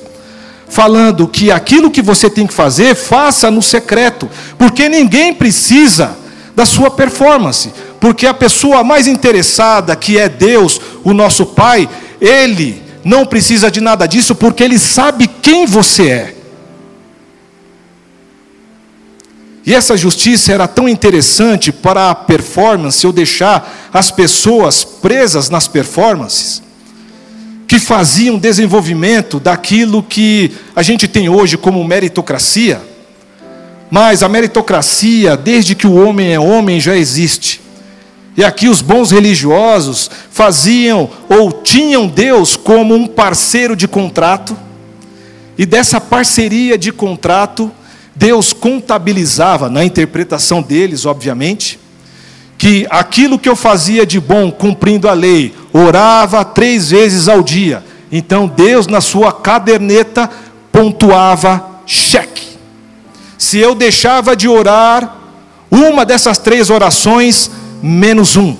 falando 0.68 1.28
que 1.28 1.50
aquilo 1.50 1.90
que 1.90 2.04
você 2.04 2.30
tem 2.30 2.46
que 2.46 2.54
fazer, 2.54 2.94
faça 2.94 3.50
no 3.50 3.64
secreto, 3.64 4.30
porque 4.60 4.88
ninguém 4.88 5.34
precisa 5.34 6.16
da 6.56 6.68
sua 6.68 6.92
performance 6.92 7.72
porque 8.00 8.26
a 8.26 8.34
pessoa 8.34 8.84
mais 8.84 9.08
interessada, 9.08 9.96
que 9.96 10.18
é 10.18 10.30
Deus, 10.30 10.80
o 11.04 11.14
nosso 11.14 11.46
Pai, 11.46 11.90
ele 12.22 12.82
não 13.04 13.26
precisa 13.26 13.70
de 13.70 13.82
nada 13.82 14.08
disso, 14.08 14.34
porque 14.36 14.64
ele 14.64 14.80
sabe 14.80 15.28
quem 15.28 15.66
você 15.66 16.10
é. 16.10 16.36
E 19.66 19.76
essa 19.76 19.96
justiça 19.96 20.52
era 20.52 20.68
tão 20.68 20.88
interessante 20.88 21.72
para 21.72 22.10
a 22.10 22.16
performance, 22.16 23.06
ou 23.06 23.14
deixar 23.14 23.90
as 23.94 24.10
pessoas 24.10 24.84
presas 24.84 25.50
nas 25.50 25.68
performances, 25.68 26.64
que 27.68 27.78
faziam 27.78 28.40
desenvolvimento 28.40 29.40
daquilo 29.40 30.02
que 30.02 30.52
a 30.76 30.82
gente 30.82 31.08
tem 31.08 31.30
hoje 31.30 31.56
como 31.56 31.84
meritocracia. 31.84 32.82
Mas 33.92 34.24
a 34.24 34.30
meritocracia, 34.30 35.36
desde 35.38 35.76
que 35.76 35.86
o 35.86 35.96
homem 35.96 36.34
é 36.34 36.40
homem, 36.40 36.80
já 36.80 36.96
existe. 36.96 37.62
E 38.40 38.44
aqui 38.46 38.70
os 38.70 38.82
bons 38.82 39.12
religiosos 39.12 40.10
faziam 40.32 41.10
ou 41.28 41.52
tinham 41.52 42.08
Deus 42.08 42.56
como 42.56 42.96
um 42.96 43.06
parceiro 43.06 43.76
de 43.76 43.86
contrato, 43.86 44.56
e 45.58 45.66
dessa 45.66 46.00
parceria 46.00 46.78
de 46.78 46.90
contrato, 46.90 47.70
Deus 48.16 48.54
contabilizava, 48.54 49.70
na 49.70 49.84
interpretação 49.84 50.62
deles, 50.62 51.06
obviamente, 51.06 51.78
que 52.58 52.88
aquilo 52.90 53.38
que 53.38 53.50
eu 53.50 53.58
fazia 53.58 54.06
de 54.06 54.22
bom 54.22 54.50
cumprindo 54.50 55.10
a 55.10 55.14
lei, 55.14 55.54
orava 55.74 56.46
três 56.46 56.92
vezes 56.92 57.28
ao 57.28 57.44
dia, 57.44 57.84
então 58.10 58.48
Deus, 58.48 58.88
na 58.88 59.02
sua 59.02 59.34
caderneta, 59.34 60.30
pontuava 60.72 61.82
cheque. 61.86 62.58
Se 63.38 63.58
eu 63.58 63.76
deixava 63.76 64.34
de 64.34 64.48
orar, 64.48 65.18
uma 65.70 66.06
dessas 66.06 66.38
três 66.38 66.70
orações, 66.70 67.52
menos 67.82 68.36
um. 68.38 68.56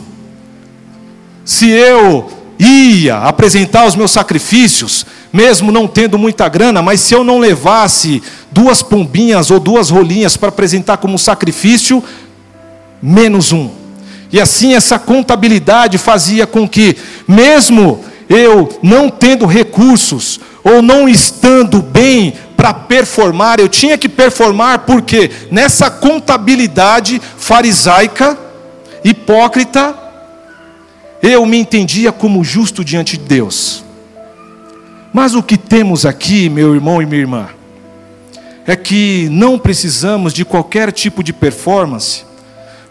Se 1.46 1.70
eu 1.70 2.30
ia 2.60 3.18
apresentar 3.18 3.86
os 3.86 3.96
meus 3.96 4.12
sacrifícios, 4.12 5.06
mesmo 5.32 5.72
não 5.72 5.88
tendo 5.88 6.18
muita 6.18 6.48
grana, 6.50 6.82
mas 6.82 7.02
se 7.02 7.14
eu 7.14 7.24
não 7.24 7.40
levasse 7.40 8.22
duas 8.52 8.82
pombinhas 8.82 9.52
ou 9.52 9.60
duas 9.60 9.90
rolinhas 9.90 10.36
para 10.36 10.50
apresentar 10.50 10.98
como 10.98 11.18
sacrifício, 11.18 12.04
menos 13.02 13.52
um. 13.52 13.70
E 14.32 14.40
assim 14.40 14.76
essa 14.76 15.00
contabilidade 15.00 15.98
fazia 15.98 16.46
com 16.46 16.68
que, 16.68 16.96
mesmo 17.28 18.04
eu 18.28 18.70
não 18.84 19.10
tendo 19.10 19.46
recursos, 19.46 20.40
ou 20.64 20.82
não 20.82 21.08
estando 21.08 21.82
bem 21.82 22.34
para 22.56 22.74
performar, 22.74 23.60
eu 23.60 23.70
tinha 23.70 23.98
que 23.98 24.10
performar 24.10 24.80
porque 24.80 25.32
nessa 25.50 25.90
contabilidade 25.90 27.22
farisaica, 27.38 28.38
hipócrita, 29.04 29.98
eu 31.22 31.46
me 31.46 31.58
entendia 31.58 32.12
como 32.12 32.44
justo 32.44 32.84
diante 32.84 33.18
de 33.18 33.24
Deus. 33.24 33.84
Mas 35.14 35.34
o 35.34 35.44
que 35.44 35.58
temos 35.58 36.06
aqui, 36.06 36.50
meu 36.50 36.74
irmão 36.76 37.02
e 37.02 37.06
minha 37.06 37.22
irmã, 37.22 37.50
é 38.66 38.76
que 38.76 39.28
não 39.32 39.58
precisamos 39.58 40.34
de 40.34 40.46
qualquer 40.46 40.92
tipo 40.92 41.24
de 41.24 41.34
performance, 41.34 42.24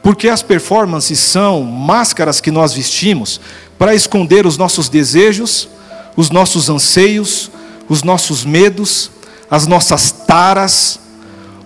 porque 0.03 0.29
as 0.29 0.43
performances 0.43 1.19
são 1.19 1.63
máscaras 1.63 2.41
que 2.41 2.51
nós 2.51 2.75
vestimos 2.75 3.41
para 3.79 3.95
esconder 3.95 4.47
os 4.47 4.57
nossos 4.57 4.89
desejos, 4.89 5.69
os 6.17 6.31
nossos 6.31 6.69
anseios, 6.69 7.51
os 7.89 8.03
nossos 8.03 8.45
medos, 8.45 9.11
as 9.49 9.67
nossas 9.67 10.11
taras, 10.11 10.99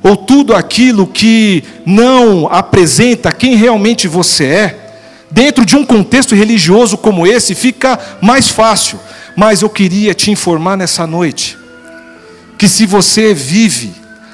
ou 0.02 0.16
tudo 0.16 0.54
aquilo 0.54 1.06
que 1.06 1.62
não 1.86 2.48
apresenta 2.50 3.32
quem 3.32 3.54
realmente 3.54 4.08
você 4.08 4.44
é, 4.44 4.78
dentro 5.30 5.64
de 5.64 5.76
um 5.76 5.84
contexto 5.84 6.34
religioso 6.34 6.98
como 6.98 7.26
esse, 7.26 7.54
fica 7.54 7.98
mais 8.20 8.48
fácil. 8.48 8.98
Mas 9.36 9.62
eu 9.62 9.70
queria 9.70 10.12
te 10.12 10.30
informar 10.30 10.76
nessa 10.76 11.06
noite 11.06 11.56
que 12.58 12.68
se 12.68 12.86
você 12.86 13.32
vive 13.32 13.92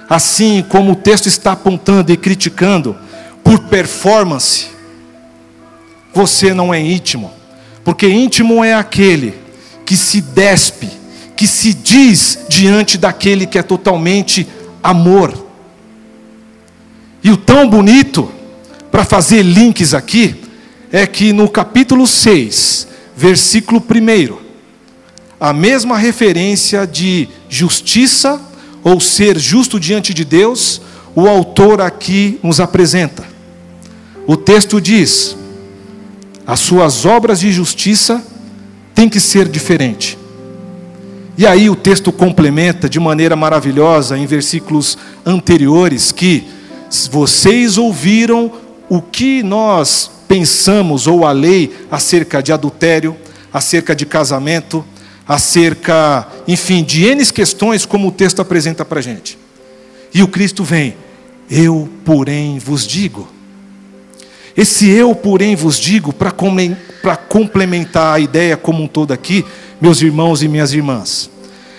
assim 0.09 0.65
como 0.69 0.93
o 0.93 0.97
texto 0.97 1.27
está 1.27 1.53
apontando 1.53 2.13
e 2.13 2.17
criticando, 2.17 2.97
por 3.45 3.59
performance, 3.61 4.69
você 6.13 6.55
não 6.55 6.73
é 6.73 6.81
íntimo, 6.81 7.31
porque 7.85 8.09
íntimo 8.09 8.65
é 8.65 8.75
aquele 8.75 9.35
que 9.85 9.97
se 9.97 10.21
despe, 10.21 10.91
que 11.37 11.47
se 11.47 11.73
diz 11.73 12.41
diante 12.49 12.99
daquele 12.99 13.47
que 13.47 13.59
é 13.59 13.63
totalmente 13.63 14.47
amor. 14.83 15.48
E 17.23 17.31
o 17.31 17.37
tão 17.37 17.69
bonito, 17.69 18.31
para 18.91 19.05
fazer 19.05 19.43
links 19.43 19.95
aqui, 19.95 20.37
é 20.91 21.07
que 21.07 21.33
no 21.33 21.49
capítulo 21.49 22.07
6, 22.07 22.89
versículo 23.17 23.81
1, 23.81 24.37
a 25.41 25.53
mesma 25.53 25.97
referência 25.97 26.87
de 26.87 27.29
justiça 27.49 28.41
ou 28.83 29.01
ser 29.01 29.39
justo 29.39 29.79
diante 29.79 30.15
de 30.15 30.25
Deus, 30.25 30.81
o 31.15 31.29
autor 31.29 31.81
aqui 31.81 32.39
nos 32.43 32.61
apresenta. 32.61 33.25
O 34.27 34.37
texto 34.37 34.81
diz: 34.81 35.37
as 36.47 36.61
suas 36.61 37.05
obras 37.05 37.41
de 37.41 37.53
justiça 37.53 38.25
têm 38.95 39.09
que 39.09 39.21
ser 39.21 39.49
diferentes. 39.49 40.17
E 41.37 41.47
aí 41.47 41.71
o 41.71 41.77
texto 41.77 42.11
complementa 42.11 42.89
de 42.89 42.99
maneira 42.99 43.37
maravilhosa 43.37 44.19
em 44.19 44.27
versículos 44.27 44.99
anteriores 45.25 46.11
que 46.11 46.49
vocês 47.11 47.79
ouviram 47.79 48.53
o 48.89 49.01
que 49.01 49.43
nós 49.43 50.11
pensamos 50.27 51.07
ou 51.07 51.27
a 51.27 51.33
lei 51.33 51.75
acerca 51.91 52.43
de 52.43 52.53
adultério, 52.53 53.17
acerca 53.53 53.95
de 53.95 54.07
casamento, 54.07 54.85
acerca, 55.27 56.27
enfim, 56.47 56.83
de 56.83 57.05
N 57.05 57.25
questões 57.27 57.85
como 57.85 58.09
o 58.09 58.13
texto 58.13 58.41
apresenta 58.41 58.85
para 58.85 58.99
a 58.99 59.03
gente. 59.03 59.39
E 60.13 60.23
o 60.23 60.29
Cristo 60.29 60.65
vem, 60.65 60.97
eu, 61.51 61.89
porém, 62.05 62.59
vos 62.59 62.87
digo. 62.87 63.29
Esse 64.57 64.89
eu, 64.89 65.15
porém, 65.15 65.55
vos 65.55 65.79
digo, 65.79 66.13
para 66.13 67.17
complementar 67.17 68.17
a 68.17 68.21
ideia 68.21 68.57
como 68.57 68.83
um 68.83 68.89
todo 68.89 69.13
aqui, 69.13 69.45
meus 69.81 70.03
irmãos 70.03 70.43
e 70.43 70.49
minhas 70.49 70.73
irmãs, 70.73 71.31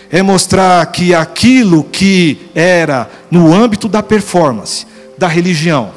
é 0.10 0.22
mostrar 0.24 0.86
que 0.88 1.13
aquilo 1.13 1.84
que 1.84 2.50
era 2.56 3.10
no 3.30 3.54
âmbito 3.54 3.88
da 3.88 4.01
performance, 4.01 4.88
da 5.19 5.27
religião, 5.27 5.91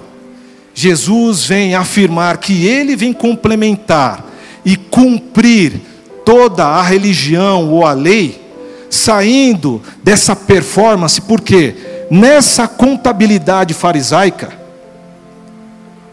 Jesus 0.75 1.47
vem 1.47 1.75
afirmar 1.75 2.39
que 2.39 2.67
ele 2.67 2.97
vem 2.97 3.13
complementar 3.13 4.25
e 4.65 4.77
cumprir 4.77 5.81
toda 6.25 6.67
a 6.67 6.83
religião 6.83 7.71
ou 7.71 7.87
a 7.87 7.93
lei, 7.93 8.41
saindo 8.91 9.81
dessa 10.03 10.35
performance, 10.35 11.21
porque 11.21 11.75
nessa 12.11 12.67
contabilidade 12.67 13.73
farisaica, 13.73 14.53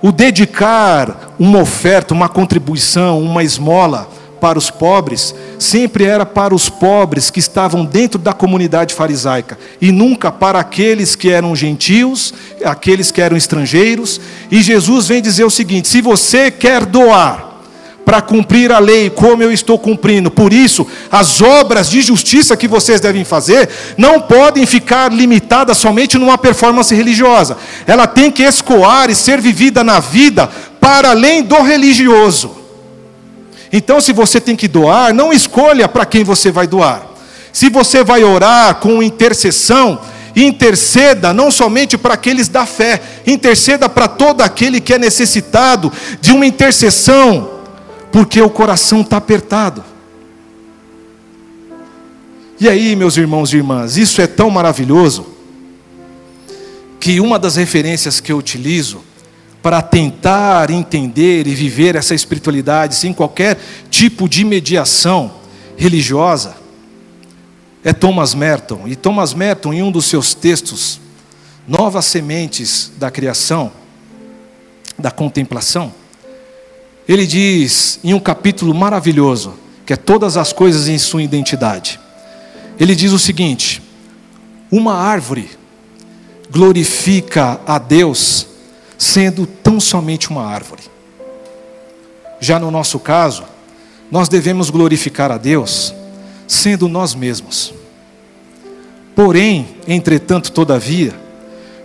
o 0.01 0.11
dedicar 0.11 1.33
uma 1.37 1.59
oferta, 1.59 2.13
uma 2.13 2.29
contribuição, 2.29 3.21
uma 3.21 3.43
esmola 3.43 4.09
para 4.39 4.58
os 4.58 4.69
pobres, 4.69 5.36
sempre 5.58 6.05
era 6.05 6.25
para 6.25 6.55
os 6.55 6.69
pobres 6.69 7.29
que 7.29 7.39
estavam 7.39 7.86
dentro 7.86 8.19
da 8.19 8.34
comunidade 8.34 8.93
farisaica, 8.93 9.58
e 9.81 9.91
nunca 9.91 10.31
para 10.31 10.60
aqueles 10.60 11.15
que 11.15 11.29
eram 11.29 11.55
gentios, 11.55 12.34
aqueles 12.63 13.12
que 13.12 13.22
eram 13.22 13.38
estrangeiros. 13.38 14.19
E 14.51 14.62
Jesus 14.62 15.08
vem 15.08 15.22
dizer 15.22 15.43
o 15.43 15.50
seguinte: 15.50 15.88
se 15.88 16.01
você 16.01 16.50
quer 16.50 16.86
doar, 16.86 17.50
para 18.10 18.24
cumprir 18.24 18.72
a 18.72 18.79
lei 18.79 19.08
como 19.08 19.43
eu 19.43 19.51
estou 19.51 19.77
cumprindo. 19.77 20.31
Por 20.31 20.51
isso, 20.51 20.88
as 21.12 21.43
obras 21.43 21.91
de 21.91 22.01
justiça 22.01 22.58
que 22.58 22.67
vocês 22.67 23.00
devem 23.00 23.24
fazer 23.24 23.69
não 23.96 24.19
podem 24.19 24.65
ficar 24.65 25.13
limitadas 25.13 25.77
somente 25.77 26.17
numa 26.17 26.36
performance 26.36 26.96
religiosa. 26.96 27.55
Ela 27.86 28.08
tem 28.08 28.31
que 28.31 28.41
escoar 28.41 29.12
e 29.12 29.15
ser 29.15 29.39
vivida 29.39 29.84
na 29.84 30.00
vida 30.00 30.50
para 30.79 31.12
além 31.12 31.43
do 31.43 31.62
religioso. 31.62 32.58
Então, 33.71 34.01
se 34.01 34.11
você 34.11 34.41
tem 34.41 34.55
que 34.55 34.67
doar, 34.67 35.13
não 35.13 35.31
escolha 35.31 35.88
para 35.88 36.05
quem 36.05 36.23
você 36.23 36.51
vai 36.51 36.65
doar. 36.65 37.07
Se 37.51 37.70
você 37.70 38.03
vai 38.03 38.24
orar 38.24 38.75
com 38.75 39.01
intercessão, 39.01 40.00
interceda 40.35 41.33
não 41.33 41.51
somente 41.51 41.98
para 41.98 42.13
aqueles 42.13 42.48
da 42.48 42.65
fé, 42.65 43.01
interceda 43.25 43.89
para 43.89 44.07
todo 44.07 44.41
aquele 44.41 44.79
que 44.79 44.94
é 44.94 44.98
necessitado 44.98 45.91
de 46.22 46.31
uma 46.31 46.46
intercessão 46.46 47.59
porque 48.11 48.41
o 48.41 48.50
coração 48.50 49.01
está 49.01 49.17
apertado. 49.17 49.83
E 52.59 52.67
aí, 52.67 52.96
meus 52.96 53.15
irmãos 53.15 53.53
e 53.53 53.57
irmãs, 53.57 53.98
isso 53.98 54.22
é 54.22 54.27
tão 54.27 54.50
maravilhoso 54.50 55.27
que 57.00 57.20
uma 57.22 57.39
das 57.39 57.55
referências 57.55 58.20
que 58.20 58.31
eu 58.31 58.37
utilizo 58.37 59.01
para 59.61 59.81
tentar 59.81 60.69
entender 60.69 61.48
e 61.48 61.53
viver 61.53 61.95
essa 61.95 62.15
espiritualidade 62.15 62.95
sem 62.95 63.13
qualquer 63.13 63.57
tipo 63.89 64.29
de 64.29 64.43
mediação 64.45 65.33
religiosa 65.75 66.55
é 67.83 67.93
Thomas 67.93 68.33
Merton. 68.33 68.87
E 68.87 68.95
Thomas 68.95 69.33
Merton, 69.33 69.74
em 69.74 69.81
um 69.81 69.91
dos 69.91 70.05
seus 70.05 70.33
textos, 70.33 71.00
Novas 71.67 72.05
Sementes 72.05 72.91
da 72.98 73.11
Criação, 73.11 73.72
da 74.98 75.11
Contemplação, 75.11 75.93
ele 77.07 77.25
diz 77.25 78.00
em 78.03 78.13
um 78.13 78.19
capítulo 78.19 78.74
maravilhoso, 78.74 79.55
que 79.85 79.93
é 79.93 79.95
todas 79.95 80.37
as 80.37 80.53
coisas 80.53 80.87
em 80.87 80.98
sua 80.98 81.24
identidade. 81.24 82.00
Ele 82.79 82.95
diz 82.95 83.11
o 83.11 83.19
seguinte: 83.19 83.81
uma 84.72 84.95
árvore 84.95 85.50
glorifica 86.51 87.59
a 87.65 87.79
Deus 87.79 88.48
sendo 89.00 89.48
tão 89.48 89.79
somente 89.79 90.29
uma 90.29 90.46
árvore. 90.46 90.83
Já 92.40 92.59
no 92.59 92.70
nosso 92.70 93.00
caso, 93.00 93.44
nós 94.12 94.29
devemos 94.29 94.70
glorificar 94.70 95.31
a 95.31 95.38
Deus 95.38 95.94
sendo 96.48 96.88
nós 96.88 97.16
mesmos. 97.16 97.74
Porém, 99.16 99.68
entretanto, 99.88 100.51
todavia, 100.51 101.14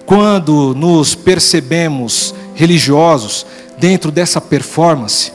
quando 0.04 0.74
nos 0.74 1.14
percebemos 1.14 2.34
religiosos, 2.54 3.46
dentro 3.78 4.10
dessa 4.10 4.40
performance. 4.40 5.32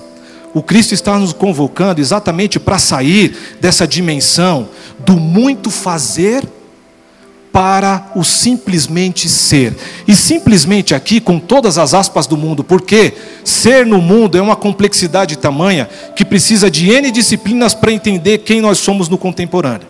O 0.54 0.64
Cristo 0.64 0.94
está 0.94 1.18
nos 1.18 1.34
convocando 1.34 2.02
exatamente 2.02 2.60
para 2.60 2.80
sair 2.80 3.38
dessa 3.62 3.88
dimensão 3.88 4.70
do 5.00 5.14
muito 5.20 5.70
fazer 5.70 6.44
para 7.52 8.12
o 8.16 8.24
simplesmente 8.24 9.28
ser. 9.28 9.76
E 10.08 10.16
simplesmente 10.16 10.94
aqui, 10.94 11.20
com 11.20 11.40
todas 11.40 11.78
as 11.78 11.94
aspas 11.94 12.28
do 12.28 12.38
mundo, 12.38 12.64
porque 12.64 13.14
ser 13.44 13.86
no 13.86 14.02
mundo 14.02 14.38
é 14.38 14.42
uma 14.42 14.56
complexidade 14.56 15.38
tamanha 15.38 15.90
que 16.16 16.24
precisa 16.24 16.70
de 16.70 16.90
N 16.90 17.12
disciplinas 17.12 17.74
para 17.74 17.92
entender 17.92 18.40
quem 18.40 18.62
nós 18.62 18.78
somos 18.78 19.10
no 19.10 19.18
contemporâneo. 19.18 19.88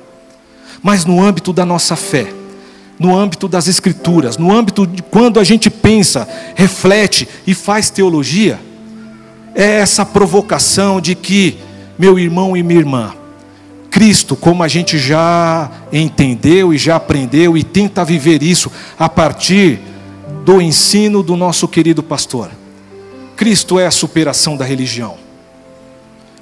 Mas 0.82 1.06
no 1.06 1.22
âmbito 1.22 1.52
da 1.52 1.66
nossa 1.66 1.96
fé, 1.96 2.28
no 2.98 3.18
âmbito 3.18 3.48
das 3.48 3.68
Escrituras, 3.68 4.38
no 4.38 4.56
âmbito 4.56 4.88
de 4.88 5.02
quando 5.02 5.40
a 5.40 5.44
gente 5.44 5.70
pensa, 5.70 6.28
reflete 6.56 7.28
e 7.46 7.54
faz 7.54 7.90
teologia, 7.90 8.60
é 9.56 9.80
essa 9.80 10.06
provocação 10.06 11.02
de 11.02 11.16
que, 11.16 11.58
meu 11.98 12.18
irmão 12.18 12.56
e 12.56 12.64
minha 12.64 12.80
irmã, 12.80 13.14
Cristo, 13.90 14.36
como 14.36 14.64
a 14.64 14.68
gente 14.68 14.98
já 14.98 15.70
entendeu 15.92 16.74
e 16.74 16.78
já 16.78 16.96
aprendeu 16.96 17.58
e 17.58 17.64
tenta 17.64 18.06
viver 18.06 18.44
isso 18.44 18.72
a 18.98 19.10
partir 19.10 19.80
do 20.46 20.62
ensino 20.62 21.24
do 21.24 21.36
nosso 21.36 21.68
querido 21.68 22.04
pastor. 22.04 22.52
Cristo 23.36 23.80
é 23.80 23.86
a 23.86 23.92
superação 23.92 24.56
da 24.56 24.66
religião. 24.66 25.16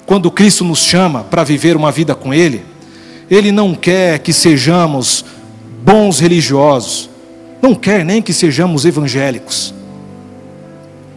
Quando 0.04 0.30
Cristo 0.30 0.64
nos 0.64 0.80
chama 0.80 1.22
para 1.22 1.44
viver 1.44 1.76
uma 1.76 1.92
vida 1.92 2.14
com 2.14 2.32
Ele, 2.32 2.64
Ele 3.30 3.52
não 3.52 3.74
quer 3.74 4.18
que 4.18 4.32
sejamos 4.32 5.24
bons 5.82 6.18
religiosos, 6.18 7.08
não 7.60 7.74
quer 7.74 8.04
nem 8.04 8.22
que 8.22 8.32
sejamos 8.32 8.84
evangélicos, 8.84 9.74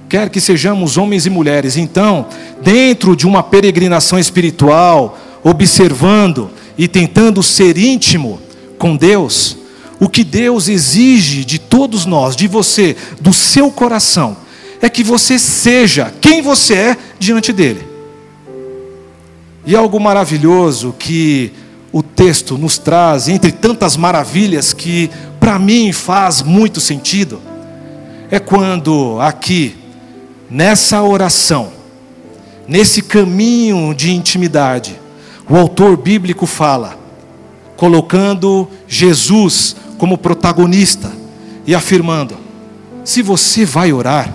quer 0.09 0.29
que 0.29 0.41
sejamos 0.41 0.97
homens 0.97 1.25
e 1.25 1.29
mulheres. 1.29 1.77
Então, 1.77 2.25
dentro 2.61 3.15
de 3.15 3.25
uma 3.25 3.41
peregrinação 3.41 4.19
espiritual, 4.19 5.17
observando 5.43 6.49
e 6.77 6.87
tentando 6.87 7.41
ser 7.41 7.77
íntimo 7.77 8.39
com 8.77 8.95
Deus, 8.95 9.57
o 9.99 10.09
que 10.09 10.23
Deus 10.23 10.67
exige 10.67 11.45
de 11.45 11.59
todos 11.59 12.05
nós, 12.05 12.35
de 12.35 12.47
você, 12.47 12.95
do 13.19 13.31
seu 13.31 13.69
coração, 13.69 14.35
é 14.81 14.89
que 14.89 15.03
você 15.03 15.37
seja 15.37 16.11
quem 16.19 16.41
você 16.41 16.73
é 16.73 16.97
diante 17.19 17.53
dele. 17.53 17.87
E 19.65 19.75
algo 19.75 19.99
maravilhoso 19.99 20.95
que 20.97 21.51
o 21.91 22.01
texto 22.01 22.57
nos 22.57 22.77
traz, 22.77 23.27
entre 23.27 23.51
tantas 23.51 23.95
maravilhas 23.95 24.73
que 24.73 25.11
para 25.39 25.59
mim 25.59 25.91
faz 25.91 26.41
muito 26.41 26.79
sentido, 26.79 27.39
é 28.31 28.39
quando 28.39 29.19
aqui, 29.19 29.75
nessa 30.49 31.03
oração, 31.03 31.71
nesse 32.67 33.01
caminho 33.01 33.93
de 33.93 34.11
intimidade, 34.11 34.99
o 35.49 35.57
autor 35.57 35.97
bíblico 35.97 36.45
fala, 36.45 36.97
colocando 37.75 38.67
Jesus 38.87 39.75
como 39.97 40.17
protagonista 40.17 41.11
e 41.65 41.75
afirmando: 41.75 42.37
se 43.03 43.21
você 43.21 43.65
vai 43.65 43.91
orar, 43.91 44.33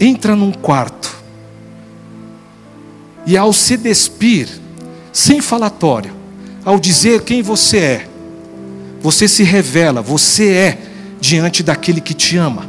entra 0.00 0.36
num 0.36 0.52
quarto, 0.52 1.16
E 3.26 3.36
ao 3.36 3.52
se 3.52 3.76
despir, 3.76 4.48
sem 5.12 5.42
falatório, 5.42 6.12
ao 6.64 6.80
dizer 6.80 7.22
quem 7.24 7.42
você 7.42 7.76
é, 7.76 8.08
você 9.02 9.28
se 9.28 9.42
revela, 9.42 10.00
você 10.00 10.50
é 10.50 10.78
diante 11.20 11.62
daquele 11.62 12.00
que 12.00 12.14
te 12.14 12.38
ama. 12.38 12.64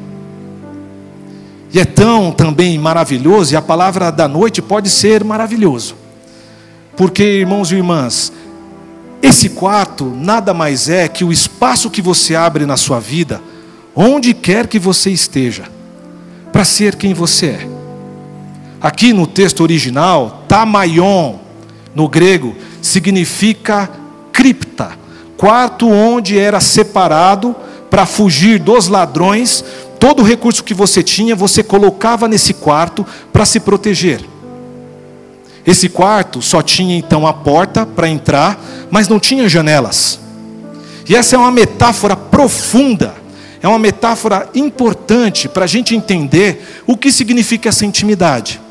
E 1.71 1.79
é 1.79 1.85
tão 1.85 2.31
também 2.33 2.77
maravilhoso, 2.77 3.53
e 3.53 3.55
a 3.55 3.61
palavra 3.61 4.11
da 4.11 4.27
noite 4.27 4.61
pode 4.61 4.89
ser 4.89 5.23
maravilhoso. 5.23 5.95
Porque, 6.99 7.23
irmãos 7.23 7.71
e 7.71 7.75
irmãs, 7.75 8.29
esse 9.21 9.51
quarto 9.51 10.03
nada 10.03 10.53
mais 10.53 10.89
é 10.89 11.07
que 11.07 11.23
o 11.23 11.31
espaço 11.31 11.89
que 11.89 12.01
você 12.01 12.35
abre 12.35 12.65
na 12.65 12.75
sua 12.75 12.99
vida, 12.99 13.41
onde 13.95 14.33
quer 14.33 14.67
que 14.67 14.77
você 14.77 15.09
esteja, 15.09 15.63
para 16.51 16.65
ser 16.65 16.97
quem 16.97 17.13
você 17.13 17.45
é. 17.45 17.69
Aqui 18.81 19.13
no 19.13 19.25
texto 19.25 19.61
original, 19.61 20.43
tamaion, 20.45 21.35
no 21.95 22.09
grego, 22.09 22.53
significa 22.81 23.89
cripta, 24.33 24.91
quarto 25.37 25.87
onde 25.87 26.37
era 26.37 26.59
separado 26.59 27.55
para 27.89 28.05
fugir 28.05 28.59
dos 28.59 28.89
ladrões, 28.89 29.63
todo 30.01 30.21
o 30.21 30.25
recurso 30.25 30.65
que 30.65 30.73
você 30.73 31.01
tinha, 31.01 31.33
você 31.33 31.63
colocava 31.63 32.27
nesse 32.27 32.53
quarto 32.53 33.07
para 33.31 33.45
se 33.45 33.61
proteger. 33.61 34.19
Esse 35.65 35.89
quarto 35.89 36.41
só 36.41 36.61
tinha 36.61 36.97
então 36.97 37.27
a 37.27 37.33
porta 37.33 37.85
para 37.85 38.07
entrar, 38.07 38.59
mas 38.89 39.07
não 39.07 39.19
tinha 39.19 39.47
janelas. 39.49 40.19
E 41.07 41.15
essa 41.15 41.35
é 41.35 41.39
uma 41.39 41.51
metáfora 41.51 42.15
profunda, 42.15 43.15
é 43.61 43.67
uma 43.67 43.79
metáfora 43.79 44.49
importante 44.53 45.47
para 45.49 45.65
a 45.65 45.67
gente 45.67 45.95
entender 45.95 46.81
o 46.85 46.95
que 46.95 47.11
significa 47.11 47.69
essa 47.69 47.85
intimidade. 47.85 48.61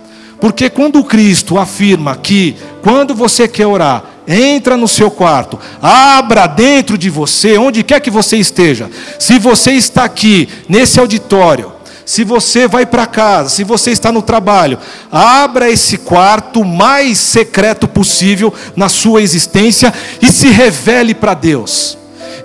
Porque 0.40 0.70
quando 0.70 1.03
Cristo 1.03 1.59
afirma 1.59 2.16
que, 2.16 2.57
quando 2.81 3.14
você 3.14 3.48
quer 3.48 3.66
orar, 3.66 4.05
entra 4.27 4.77
no 4.77 4.87
seu 4.87 5.11
quarto, 5.11 5.59
abra 5.83 6.46
dentro 6.46 6.96
de 6.96 7.11
você, 7.11 7.59
onde 7.59 7.83
quer 7.83 8.01
que 8.01 8.11
você 8.11 8.37
esteja. 8.37 8.88
Se 9.18 9.38
você 9.38 9.72
está 9.72 10.05
aqui, 10.05 10.48
nesse 10.68 11.01
auditório, 11.01 11.72
se 12.09 12.25
você 12.25 12.66
vai 12.66 12.87
para 12.87 13.05
casa, 13.05 13.51
se 13.51 13.62
você 13.62 13.90
está 13.90 14.11
no 14.11 14.23
trabalho, 14.23 14.79
abra 15.12 15.71
esse 15.71 15.99
quarto 15.99 16.64
mais 16.64 17.18
secreto 17.18 17.87
possível 17.87 18.51
na 18.75 18.88
sua 18.88 19.21
existência 19.21 19.92
e 20.18 20.33
se 20.33 20.49
revele 20.49 21.14
para 21.14 21.35
Deus. 21.35 21.99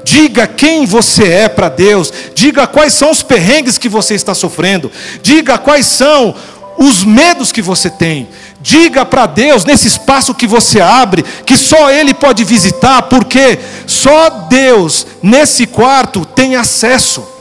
Diga 0.03 0.45
quem 0.47 0.85
você 0.85 1.29
é 1.29 1.47
para 1.47 1.69
Deus, 1.69 2.11
diga 2.35 2.67
quais 2.67 2.93
são 2.93 3.09
os 3.09 3.23
perrengues 3.23 3.77
que 3.77 3.87
você 3.87 4.15
está 4.15 4.33
sofrendo, 4.33 4.91
diga 5.21 5.57
quais 5.57 5.85
são 5.85 6.35
os 6.77 7.05
medos 7.05 7.53
que 7.53 7.61
você 7.61 7.89
tem. 7.89 8.27
Diga 8.59 9.05
para 9.05 9.25
Deus, 9.25 9.63
nesse 9.63 9.87
espaço 9.87 10.35
que 10.35 10.45
você 10.45 10.81
abre, 10.81 11.23
que 11.45 11.55
só 11.55 11.89
Ele 11.89 12.13
pode 12.13 12.43
visitar, 12.43 13.03
porque 13.03 13.57
só 13.87 14.29
Deus, 14.49 15.07
nesse 15.21 15.65
quarto, 15.65 16.25
tem 16.25 16.57
acesso. 16.57 17.32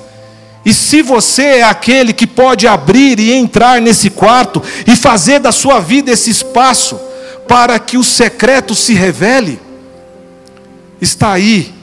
E 0.64 0.72
se 0.72 1.02
você 1.02 1.42
é 1.42 1.62
aquele 1.62 2.12
que 2.12 2.26
pode 2.26 2.66
abrir 2.66 3.18
e 3.18 3.32
entrar 3.32 3.80
nesse 3.80 4.10
quarto 4.10 4.62
e 4.86 4.94
fazer 4.94 5.40
da 5.40 5.50
sua 5.50 5.80
vida 5.80 6.12
esse 6.12 6.30
espaço 6.30 6.98
para 7.48 7.78
que 7.78 7.96
o 7.96 8.04
secreto 8.04 8.74
se 8.74 8.94
revele, 8.94 9.60
está 11.00 11.32
aí 11.32 11.74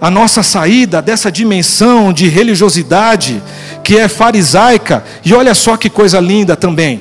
a 0.00 0.10
nossa 0.10 0.42
saída 0.42 1.00
dessa 1.00 1.30
dimensão 1.30 2.12
de 2.12 2.28
religiosidade 2.28 3.42
que 3.82 3.96
é 3.96 4.08
farisaica, 4.08 5.04
e 5.24 5.32
olha 5.32 5.54
só 5.54 5.76
que 5.76 5.88
coisa 5.88 6.18
linda 6.18 6.56
também. 6.56 7.00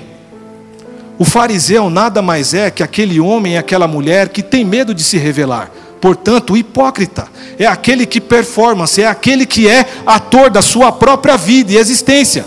O 1.17 1.25
fariseu 1.25 1.89
nada 1.89 2.21
mais 2.21 2.53
é 2.53 2.69
que 2.69 2.83
aquele 2.83 3.19
homem 3.19 3.53
e 3.53 3.57
aquela 3.57 3.87
mulher 3.87 4.29
que 4.29 4.43
tem 4.43 4.63
medo 4.63 4.93
de 4.93 5.03
se 5.03 5.17
revelar. 5.17 5.71
Portanto, 6.05 6.53
o 6.53 6.57
hipócrita 6.57 7.27
é 7.57 7.65
aquele 7.65 8.05
que 8.05 8.21
performance, 8.21 9.01
é 9.01 9.07
aquele 9.07 9.43
que 9.43 9.67
é 9.67 9.87
ator 10.05 10.51
da 10.51 10.61
sua 10.61 10.91
própria 10.91 11.35
vida 11.35 11.71
e 11.71 11.77
existência. 11.77 12.45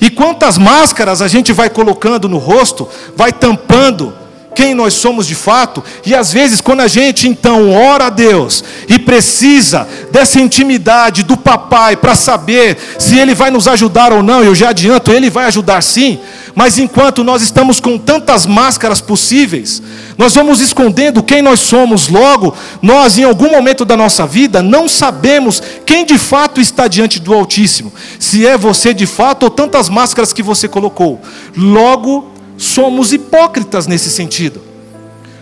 E 0.00 0.10
quantas 0.10 0.58
máscaras 0.58 1.22
a 1.22 1.28
gente 1.28 1.52
vai 1.52 1.70
colocando 1.70 2.28
no 2.28 2.38
rosto, 2.38 2.88
vai 3.14 3.32
tampando 3.32 4.12
quem 4.52 4.74
nós 4.74 4.94
somos 4.94 5.28
de 5.28 5.36
fato, 5.36 5.82
e 6.04 6.12
às 6.12 6.32
vezes, 6.32 6.60
quando 6.60 6.80
a 6.80 6.88
gente 6.88 7.28
então 7.28 7.72
ora 7.72 8.06
a 8.06 8.10
Deus 8.10 8.64
e 8.88 8.98
precisa 8.98 9.86
dessa 10.10 10.40
intimidade 10.40 11.22
do 11.22 11.36
papai 11.36 11.96
para 11.96 12.16
saber 12.16 12.76
se 12.98 13.16
ele 13.16 13.32
vai 13.32 13.52
nos 13.52 13.68
ajudar 13.68 14.12
ou 14.12 14.24
não, 14.24 14.42
eu 14.42 14.56
já 14.56 14.70
adianto, 14.70 15.12
ele 15.12 15.30
vai 15.30 15.44
ajudar 15.44 15.80
sim, 15.80 16.18
mas 16.54 16.78
enquanto 16.78 17.24
nós 17.24 17.42
estamos 17.42 17.80
com 17.80 17.96
tantas 17.96 18.46
máscaras 18.46 19.00
possíveis, 19.00 19.82
nós 20.18 20.34
vamos 20.34 20.60
escondendo 20.60 21.22
quem 21.22 21.40
nós 21.40 21.60
somos, 21.60 22.08
logo, 22.08 22.54
nós 22.80 23.16
em 23.16 23.24
algum 23.24 23.50
momento 23.50 23.84
da 23.84 23.96
nossa 23.96 24.26
vida 24.26 24.62
não 24.62 24.88
sabemos 24.88 25.62
quem 25.86 26.04
de 26.04 26.18
fato 26.18 26.60
está 26.60 26.86
diante 26.86 27.18
do 27.18 27.32
Altíssimo, 27.32 27.92
se 28.18 28.46
é 28.46 28.56
você 28.56 28.92
de 28.92 29.06
fato 29.06 29.44
ou 29.44 29.50
tantas 29.50 29.88
máscaras 29.88 30.32
que 30.32 30.42
você 30.42 30.68
colocou. 30.68 31.20
Logo, 31.56 32.30
somos 32.58 33.12
hipócritas 33.12 33.86
nesse 33.86 34.10
sentido, 34.10 34.60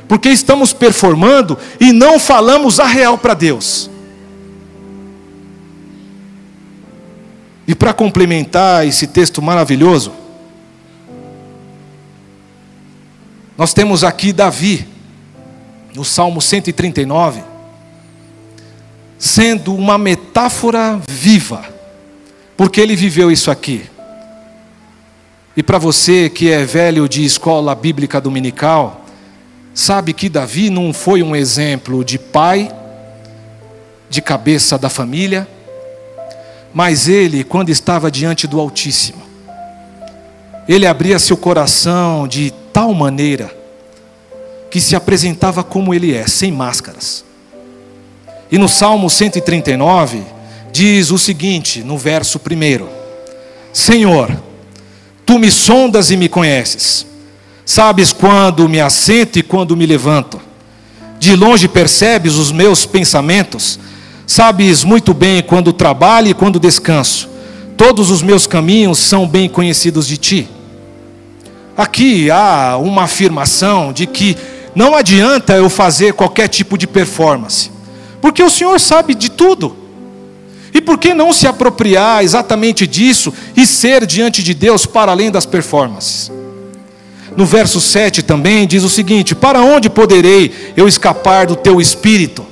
porque 0.07 0.29
estamos 0.29 0.73
performando 0.73 1.59
e 1.81 1.93
não 1.93 2.19
falamos 2.19 2.79
a 2.79 2.87
real 2.87 3.19
para 3.19 3.35
Deus. 3.35 3.91
E 7.67 7.75
para 7.75 7.93
complementar 7.93 8.87
esse 8.87 9.07
texto 9.07 9.41
maravilhoso, 9.41 10.13
nós 13.61 13.75
temos 13.75 14.03
aqui 14.03 14.33
Davi, 14.33 14.89
no 15.95 16.03
Salmo 16.03 16.41
139, 16.41 17.43
sendo 19.19 19.75
uma 19.75 19.99
metáfora 19.99 20.99
viva, 21.07 21.63
porque 22.57 22.81
ele 22.81 22.97
viveu 22.97 23.31
isso 23.31 23.51
aqui. 23.51 23.85
E 25.55 25.63
para 25.63 25.77
você 25.77 26.31
que 26.31 26.51
é 26.51 26.65
velho 26.65 27.07
de 27.07 27.23
escola 27.23 27.75
bíblica 27.75 28.19
dominical, 28.19 29.05
sabe 29.75 30.15
que 30.15 30.31
Davi 30.31 30.71
não 30.71 30.91
foi 30.95 31.23
um 31.23 31.37
exemplo 31.37 32.03
de 32.03 32.19
pai, 32.19 32.75
de 34.09 34.23
cabeça 34.23 34.79
da 34.79 34.89
família, 34.89 35.47
mas 36.73 37.09
ele, 37.09 37.45
quando 37.45 37.69
estava 37.69 38.11
diante 38.11 38.47
do 38.47 38.59
Altíssimo, 38.59 39.21
ele 40.67 40.87
abria 40.87 41.19
seu 41.19 41.37
coração 41.37 42.27
de 42.27 42.55
tal 42.73 42.93
maneira 42.95 43.55
que 44.71 44.81
se 44.81 44.95
apresentava 44.95 45.65
como 45.65 45.93
ele 45.93 46.15
é, 46.15 46.27
sem 46.27 46.53
máscaras. 46.53 47.25
E 48.51 48.59
no 48.59 48.69
Salmo 48.69 49.09
139, 49.09 50.23
diz 50.73 51.11
o 51.11 51.19
seguinte, 51.19 51.83
no 51.83 51.97
verso 51.99 52.39
1: 52.39 52.87
Senhor, 53.73 54.37
Tu 55.31 55.39
me 55.39 55.49
sondas 55.49 56.11
e 56.11 56.17
me 56.17 56.29
conheces. 56.29 57.07
Sabes 57.65 58.13
quando 58.13 58.69
me 58.69 58.81
assento 58.81 59.39
e 59.39 59.45
quando 59.45 59.77
me 59.77 59.87
levanto. 59.87 60.41
De 61.21 61.37
longe 61.37 61.69
percebes 61.69 62.35
os 62.35 62.51
meus 62.51 62.85
pensamentos. 62.85 63.79
Sabes 64.27 64.83
muito 64.83 65.15
bem 65.15 65.41
quando 65.41 65.73
trabalho 65.73 66.27
e 66.27 66.35
quando 66.35 66.59
descanso. 66.59 67.29
Todos 67.77 68.11
os 68.11 68.23
meus 68.23 68.45
caminhos 68.45 68.99
são 68.99 69.25
bem 69.25 69.49
conhecidos 69.49 70.05
de 70.05 70.17
ti. 70.17 70.49
Aqui 71.81 72.31
há 72.31 72.77
uma 72.77 73.05
afirmação 73.05 73.91
de 73.91 74.07
que 74.07 74.37
não 74.75 74.95
adianta 74.95 75.55
eu 75.55 75.71
fazer 75.71 76.13
qualquer 76.13 76.47
tipo 76.47 76.77
de 76.77 76.87
performance, 76.87 77.71
porque 78.21 78.43
o 78.43 78.51
Senhor 78.51 78.79
sabe 78.79 79.15
de 79.15 79.31
tudo. 79.31 79.75
E 80.75 80.83
por 80.83 80.99
que 80.99 81.15
não 81.15 81.33
se 81.33 81.47
apropriar 81.47 82.23
exatamente 82.23 82.87
disso 82.87 83.33
e 83.57 83.67
ser 83.67 84.05
diante 84.05 84.43
de 84.43 84.53
Deus 84.53 84.85
para 84.85 85.11
além 85.11 85.31
das 85.31 85.47
performances? 85.47 86.31
No 87.35 87.47
verso 87.47 87.81
7 87.81 88.25
também 88.25 88.67
diz 88.67 88.85
o 88.85 88.91
seguinte: 88.91 89.35
Para 89.35 89.63
onde 89.63 89.89
poderei 89.89 90.53
eu 90.77 90.87
escapar 90.87 91.47
do 91.47 91.57
teu 91.57 91.81
espírito? 91.81 92.45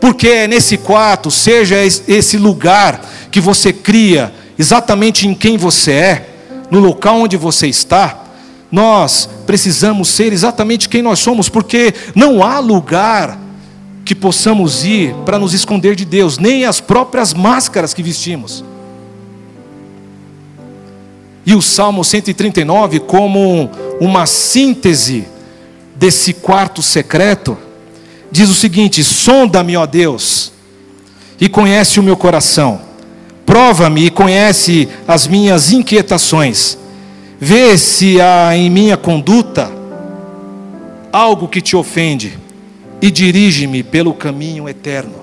Porque 0.00 0.28
é 0.28 0.48
nesse 0.48 0.78
quarto, 0.78 1.30
seja 1.30 1.76
esse 1.76 2.38
lugar 2.38 3.06
que 3.30 3.38
você 3.38 3.70
cria, 3.70 4.32
exatamente 4.58 5.28
em 5.28 5.34
quem 5.34 5.58
você 5.58 5.92
é, 5.92 6.28
no 6.70 6.80
local 6.80 7.20
onde 7.20 7.36
você 7.36 7.66
está, 7.66 8.21
nós 8.72 9.28
precisamos 9.46 10.08
ser 10.08 10.32
exatamente 10.32 10.88
quem 10.88 11.02
nós 11.02 11.18
somos, 11.18 11.50
porque 11.50 11.92
não 12.14 12.42
há 12.42 12.58
lugar 12.58 13.38
que 14.02 14.14
possamos 14.14 14.82
ir 14.82 15.14
para 15.26 15.38
nos 15.38 15.52
esconder 15.52 15.94
de 15.94 16.06
Deus, 16.06 16.38
nem 16.38 16.64
as 16.64 16.80
próprias 16.80 17.34
máscaras 17.34 17.92
que 17.92 18.02
vestimos. 18.02 18.64
E 21.44 21.54
o 21.54 21.60
Salmo 21.60 22.02
139, 22.02 23.00
como 23.00 23.70
uma 24.00 24.26
síntese 24.26 25.26
desse 25.94 26.32
quarto 26.32 26.80
secreto, 26.80 27.58
diz 28.30 28.48
o 28.48 28.54
seguinte: 28.54 29.04
Sonda-me, 29.04 29.76
ó 29.76 29.84
Deus, 29.84 30.50
e 31.38 31.48
conhece 31.48 32.00
o 32.00 32.02
meu 32.02 32.16
coração, 32.16 32.80
prova-me 33.44 34.06
e 34.06 34.10
conhece 34.10 34.88
as 35.06 35.26
minhas 35.26 35.72
inquietações, 35.72 36.78
vê 37.44 37.76
se 37.76 38.20
há 38.20 38.56
em 38.56 38.70
minha 38.70 38.96
conduta 38.96 39.68
algo 41.12 41.48
que 41.48 41.60
te 41.60 41.74
ofende 41.74 42.38
e 43.00 43.10
dirige-me 43.10 43.82
pelo 43.82 44.14
caminho 44.14 44.68
eterno. 44.68 45.16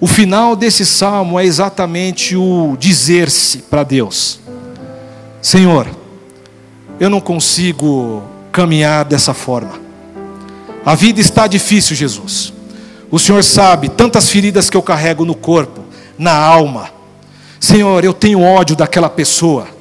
O 0.00 0.06
final 0.06 0.56
desse 0.56 0.86
salmo 0.86 1.38
é 1.38 1.44
exatamente 1.44 2.34
o 2.36 2.74
dizer-se 2.80 3.58
para 3.58 3.82
Deus: 3.82 4.40
Senhor, 5.42 5.86
eu 6.98 7.10
não 7.10 7.20
consigo 7.20 8.22
caminhar 8.50 9.04
dessa 9.04 9.34
forma. 9.34 9.78
A 10.86 10.94
vida 10.94 11.20
está 11.20 11.46
difícil, 11.46 11.94
Jesus. 11.94 12.50
O 13.10 13.18
Senhor 13.18 13.44
sabe 13.44 13.90
tantas 13.90 14.30
feridas 14.30 14.70
que 14.70 14.76
eu 14.76 14.82
carrego 14.82 15.26
no 15.26 15.34
corpo, 15.34 15.84
na 16.16 16.32
alma. 16.34 16.88
Senhor, 17.60 18.02
eu 18.06 18.14
tenho 18.14 18.40
ódio 18.40 18.74
daquela 18.74 19.10
pessoa. 19.10 19.75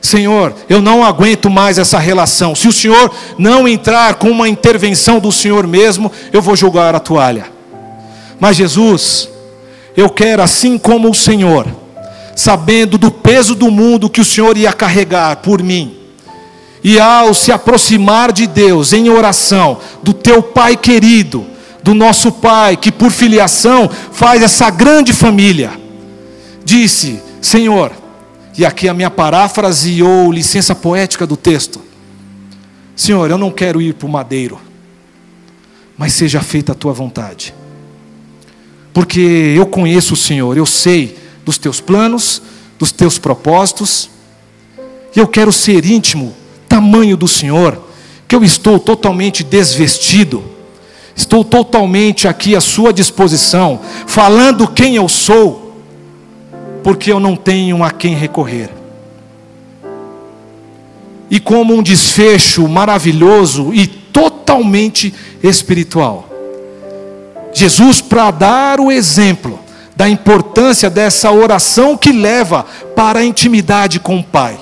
Senhor, 0.00 0.54
eu 0.68 0.80
não 0.80 1.04
aguento 1.04 1.50
mais 1.50 1.78
essa 1.78 1.98
relação. 1.98 2.54
Se 2.54 2.68
o 2.68 2.72
Senhor 2.72 3.10
não 3.36 3.66
entrar 3.66 4.14
com 4.14 4.30
uma 4.30 4.48
intervenção 4.48 5.18
do 5.18 5.32
Senhor 5.32 5.66
mesmo, 5.66 6.10
eu 6.32 6.40
vou 6.40 6.56
jogar 6.56 6.94
a 6.94 7.00
toalha. 7.00 7.46
Mas 8.38 8.56
Jesus, 8.56 9.28
eu 9.96 10.08
quero 10.08 10.42
assim 10.42 10.78
como 10.78 11.10
o 11.10 11.14
Senhor, 11.14 11.66
sabendo 12.36 12.96
do 12.96 13.10
peso 13.10 13.54
do 13.54 13.70
mundo 13.70 14.08
que 14.08 14.20
o 14.20 14.24
Senhor 14.24 14.56
ia 14.56 14.72
carregar 14.72 15.36
por 15.36 15.62
mim, 15.62 15.96
e 16.84 17.00
ao 17.00 17.34
se 17.34 17.50
aproximar 17.50 18.30
de 18.30 18.46
Deus 18.46 18.92
em 18.92 19.10
oração, 19.10 19.78
do 20.02 20.12
teu 20.12 20.40
Pai 20.40 20.76
querido, 20.76 21.44
do 21.82 21.92
nosso 21.92 22.30
Pai, 22.30 22.76
que 22.76 22.92
por 22.92 23.10
filiação 23.10 23.90
faz 24.12 24.42
essa 24.42 24.70
grande 24.70 25.12
família, 25.12 25.72
disse: 26.64 27.20
Senhor, 27.42 27.90
e 28.58 28.66
aqui 28.66 28.88
a 28.88 28.92
minha 28.92 29.08
paráfrase 29.08 30.02
ou 30.02 30.32
licença 30.32 30.74
poética 30.74 31.24
do 31.24 31.36
texto: 31.36 31.80
Senhor, 32.96 33.30
eu 33.30 33.38
não 33.38 33.52
quero 33.52 33.80
ir 33.80 33.94
para 33.94 34.06
o 34.06 34.10
madeiro, 34.10 34.60
mas 35.96 36.12
seja 36.12 36.40
feita 36.40 36.72
a 36.72 36.74
tua 36.74 36.92
vontade, 36.92 37.54
porque 38.92 39.54
eu 39.56 39.64
conheço 39.64 40.14
o 40.14 40.16
Senhor, 40.16 40.56
eu 40.56 40.66
sei 40.66 41.16
dos 41.44 41.56
teus 41.56 41.80
planos, 41.80 42.42
dos 42.76 42.90
teus 42.90 43.16
propósitos, 43.16 44.10
e 45.14 45.20
eu 45.20 45.28
quero 45.28 45.52
ser 45.52 45.86
íntimo 45.86 46.34
tamanho 46.68 47.16
do 47.16 47.28
Senhor, 47.28 47.80
que 48.26 48.34
eu 48.34 48.42
estou 48.42 48.80
totalmente 48.80 49.44
desvestido, 49.44 50.42
estou 51.14 51.44
totalmente 51.44 52.26
aqui 52.26 52.56
à 52.56 52.60
sua 52.60 52.92
disposição, 52.92 53.80
falando 54.04 54.66
quem 54.66 54.96
eu 54.96 55.08
sou, 55.08 55.67
porque 56.88 57.12
eu 57.12 57.20
não 57.20 57.36
tenho 57.36 57.84
a 57.84 57.90
quem 57.90 58.14
recorrer. 58.14 58.70
E 61.30 61.38
como 61.38 61.74
um 61.74 61.82
desfecho 61.82 62.66
maravilhoso 62.66 63.74
e 63.74 63.86
totalmente 63.86 65.12
espiritual. 65.42 66.30
Jesus, 67.52 68.00
para 68.00 68.30
dar 68.30 68.80
o 68.80 68.90
exemplo 68.90 69.60
da 69.94 70.08
importância 70.08 70.88
dessa 70.88 71.30
oração 71.30 71.94
que 71.94 72.10
leva 72.10 72.64
para 72.96 73.18
a 73.18 73.24
intimidade 73.24 74.00
com 74.00 74.20
o 74.20 74.24
Pai 74.24 74.58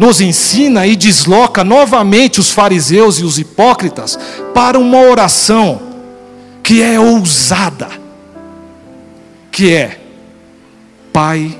nos 0.00 0.20
ensina 0.20 0.84
e 0.84 0.96
desloca 0.96 1.62
novamente 1.62 2.40
os 2.40 2.50
fariseus 2.50 3.20
e 3.20 3.24
os 3.24 3.38
hipócritas 3.38 4.18
para 4.52 4.76
uma 4.76 4.98
oração 4.98 5.80
que 6.60 6.82
é 6.82 6.98
ousada, 6.98 7.88
que 9.52 9.72
é 9.72 9.99
Pai 11.20 11.54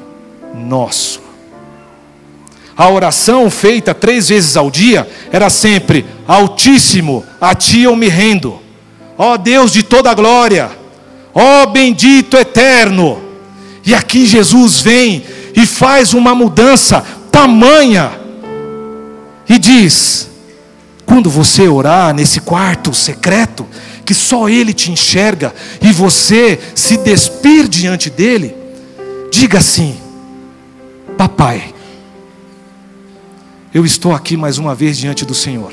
Nosso. 0.55 1.21
A 2.75 2.89
oração 2.89 3.51
feita 3.51 3.93
três 3.93 4.31
vezes 4.31 4.57
ao 4.57 4.71
dia 4.71 5.07
era 5.31 5.51
sempre: 5.51 6.07
Altíssimo, 6.27 7.23
a 7.39 7.55
Ti 7.55 7.83
eu 7.83 7.95
me 7.95 8.09
rendo, 8.09 8.59
ó 9.19 9.37
Deus 9.37 9.71
de 9.71 9.83
toda 9.83 10.15
glória, 10.15 10.71
ó 11.35 11.67
bendito 11.67 12.39
eterno. 12.39 13.21
E 13.85 13.95
aqui 13.95 14.25
Jesus 14.25 14.81
vem 14.81 15.23
e 15.55 15.67
faz 15.67 16.15
uma 16.15 16.35
mudança 16.35 17.05
tamanha 17.31 18.13
e 19.47 19.59
diz: 19.59 20.31
quando 21.05 21.29
você 21.29 21.69
orar 21.69 22.15
nesse 22.15 22.41
quarto 22.41 22.95
secreto, 22.95 23.67
que 24.07 24.15
só 24.15 24.49
Ele 24.49 24.73
te 24.73 24.91
enxerga, 24.91 25.55
e 25.83 25.93
você 25.93 26.59
se 26.75 26.97
despir 26.97 27.69
diante 27.69 28.09
dEle, 28.09 28.60
diga 29.31 29.59
assim: 29.59 29.97
Papai, 31.17 31.73
eu 33.73 33.87
estou 33.87 34.13
aqui 34.13 34.37
mais 34.37 34.59
uma 34.59 34.75
vez 34.75 34.99
diante 34.99 35.25
do 35.25 35.35
Senhor. 35.35 35.73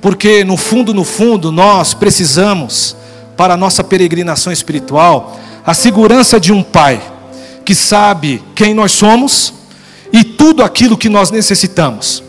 Porque 0.00 0.44
no 0.44 0.56
fundo, 0.56 0.94
no 0.94 1.04
fundo, 1.04 1.50
nós 1.50 1.94
precisamos, 1.94 2.96
para 3.36 3.54
a 3.54 3.56
nossa 3.56 3.82
peregrinação 3.82 4.52
espiritual, 4.52 5.38
a 5.66 5.74
segurança 5.74 6.38
de 6.38 6.52
um 6.52 6.62
Pai 6.62 7.02
que 7.64 7.74
sabe 7.74 8.42
quem 8.54 8.74
nós 8.74 8.92
somos 8.92 9.54
e 10.12 10.22
tudo 10.22 10.62
aquilo 10.62 10.98
que 10.98 11.08
nós 11.08 11.30
necessitamos. 11.30 12.22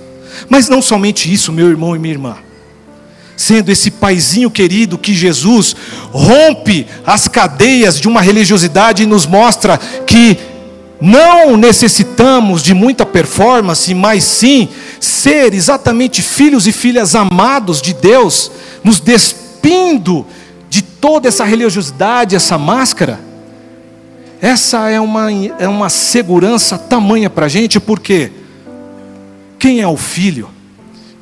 Mas 0.50 0.70
não 0.70 0.82
somente 0.82 1.32
isso, 1.32 1.52
meu 1.52 1.70
irmão 1.70 1.96
e 1.96 2.00
minha 2.00 2.14
irmã. 2.14 2.38
Sendo 3.38 3.71
esse 3.71 3.91
paizinho 3.91 4.50
querido 4.50 4.98
que 4.98 5.13
Jesus 5.13 5.76
rompe 6.12 6.88
as 7.06 7.28
cadeias 7.28 8.00
de 8.00 8.08
uma 8.08 8.21
religiosidade 8.21 9.04
e 9.04 9.06
nos 9.06 9.26
mostra 9.26 9.78
que 9.78 10.38
não 11.02 11.58
necessitamos 11.58 12.63
de 12.63 12.74
muita 12.74 13.06
performance, 13.06 13.93
mas 13.93 14.24
sim 14.24 14.69
ser 15.00 15.54
exatamente 15.54 16.21
filhos 16.21 16.65
e 16.65 16.71
filhas 16.71 17.15
amados 17.15 17.82
de 17.82 17.93
Deus, 17.93 18.52
nos 18.84 19.00
despindo 19.00 20.26
de 20.69 20.82
toda 20.82 21.28
essa 21.28 21.43
religiosidade, 21.43 22.36
essa 22.36 22.58
máscara 22.58 23.19
essa 24.41 24.89
é 24.89 25.00
uma, 25.00 25.32
é 25.32 25.67
uma 25.67 25.89
segurança 25.89 26.78
tamanha 26.78 27.30
para 27.30 27.48
a 27.48 27.50
gente, 27.50 27.80
porque 27.80 28.32
quem 29.58 29.82
é 29.82 29.88
o 29.88 29.98
filho 29.98 30.50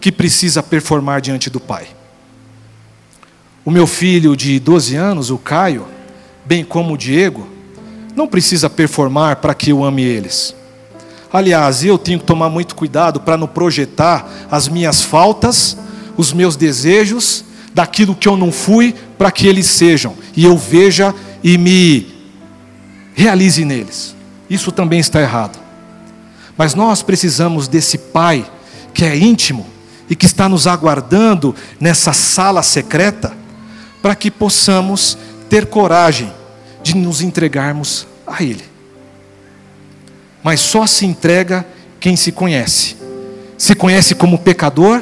que 0.02 0.12
precisa 0.12 0.62
performar 0.62 1.22
diante 1.22 1.50
do 1.50 1.60
pai? 1.60 1.88
O 3.66 3.72
meu 3.72 3.88
filho 3.88 4.36
de 4.36 4.60
12 4.60 4.96
anos, 4.96 5.30
o 5.30 5.38
Caio, 5.38 5.88
bem 6.46 6.66
como 6.66 6.94
o 6.94 6.98
Diego, 6.98 7.48
não 8.16 8.28
precisa 8.28 8.70
performar 8.70 9.38
para 9.38 9.54
que 9.54 9.72
eu 9.72 9.84
ame 9.84 10.04
eles. 10.04 10.56
Aliás, 11.32 11.84
eu 11.84 11.98
tenho 11.98 12.20
que 12.20 12.26
tomar 12.26 12.50
muito 12.50 12.76
cuidado 12.76 13.20
para 13.22 13.38
não 13.38 13.48
projetar 13.48 14.30
as 14.52 14.68
minhas 14.68 15.02
faltas, 15.02 15.78
os 16.16 16.32
meus 16.32 16.56
desejos, 16.56 17.44
daquilo 17.74 18.14
que 18.14 18.28
eu 18.28 18.38
não 18.38 18.52
fui, 18.52 18.94
para 19.18 19.32
que 19.32 19.48
eles 19.48 19.66
sejam, 19.66 20.14
e 20.36 20.46
eu 20.46 20.58
veja 20.58 21.16
e 21.44 21.58
me 21.58 22.14
realize 23.16 23.64
neles. 23.66 24.16
Isso 24.50 24.72
também 24.72 25.00
está 25.00 25.22
errado. 25.22 25.58
Mas 26.58 26.76
nós 26.76 27.02
precisamos 27.02 27.68
desse 27.68 27.98
Pai 27.98 28.46
que 28.94 29.04
é 29.04 29.18
íntimo 29.18 29.66
e 30.10 30.16
que 30.16 30.26
está 30.26 30.48
nos 30.48 30.68
aguardando 30.68 31.56
nessa 31.80 32.14
sala 32.14 32.62
secreta, 32.62 33.34
para 34.04 34.16
que 34.16 34.30
possamos 34.30 35.18
ter 35.50 35.66
coragem 35.66 36.30
de 36.84 36.94
nos 36.94 37.22
entregarmos 37.22 38.06
a 38.28 38.44
Ele. 38.44 38.66
Mas 40.44 40.60
só 40.60 40.86
se 40.86 41.06
entrega 41.06 41.66
quem 42.02 42.18
se 42.18 42.34
conhece. 42.34 42.98
Se 43.58 43.74
conhece 43.74 44.14
como 44.14 44.38
pecador, 44.38 45.02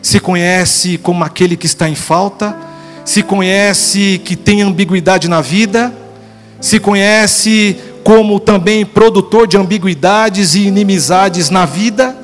se 0.00 0.18
conhece 0.18 0.96
como 0.96 1.22
aquele 1.22 1.58
que 1.58 1.66
está 1.66 1.90
em 1.90 1.94
falta, 1.94 2.56
se 3.04 3.22
conhece 3.22 4.18
que 4.24 4.34
tem 4.34 4.62
ambiguidade 4.62 5.28
na 5.28 5.42
vida, 5.42 5.92
se 6.58 6.80
conhece 6.80 7.76
como 8.02 8.40
também 8.40 8.86
produtor 8.86 9.46
de 9.46 9.58
ambiguidades 9.58 10.54
e 10.54 10.60
inimizades 10.60 11.50
na 11.50 11.66
vida. 11.66 12.16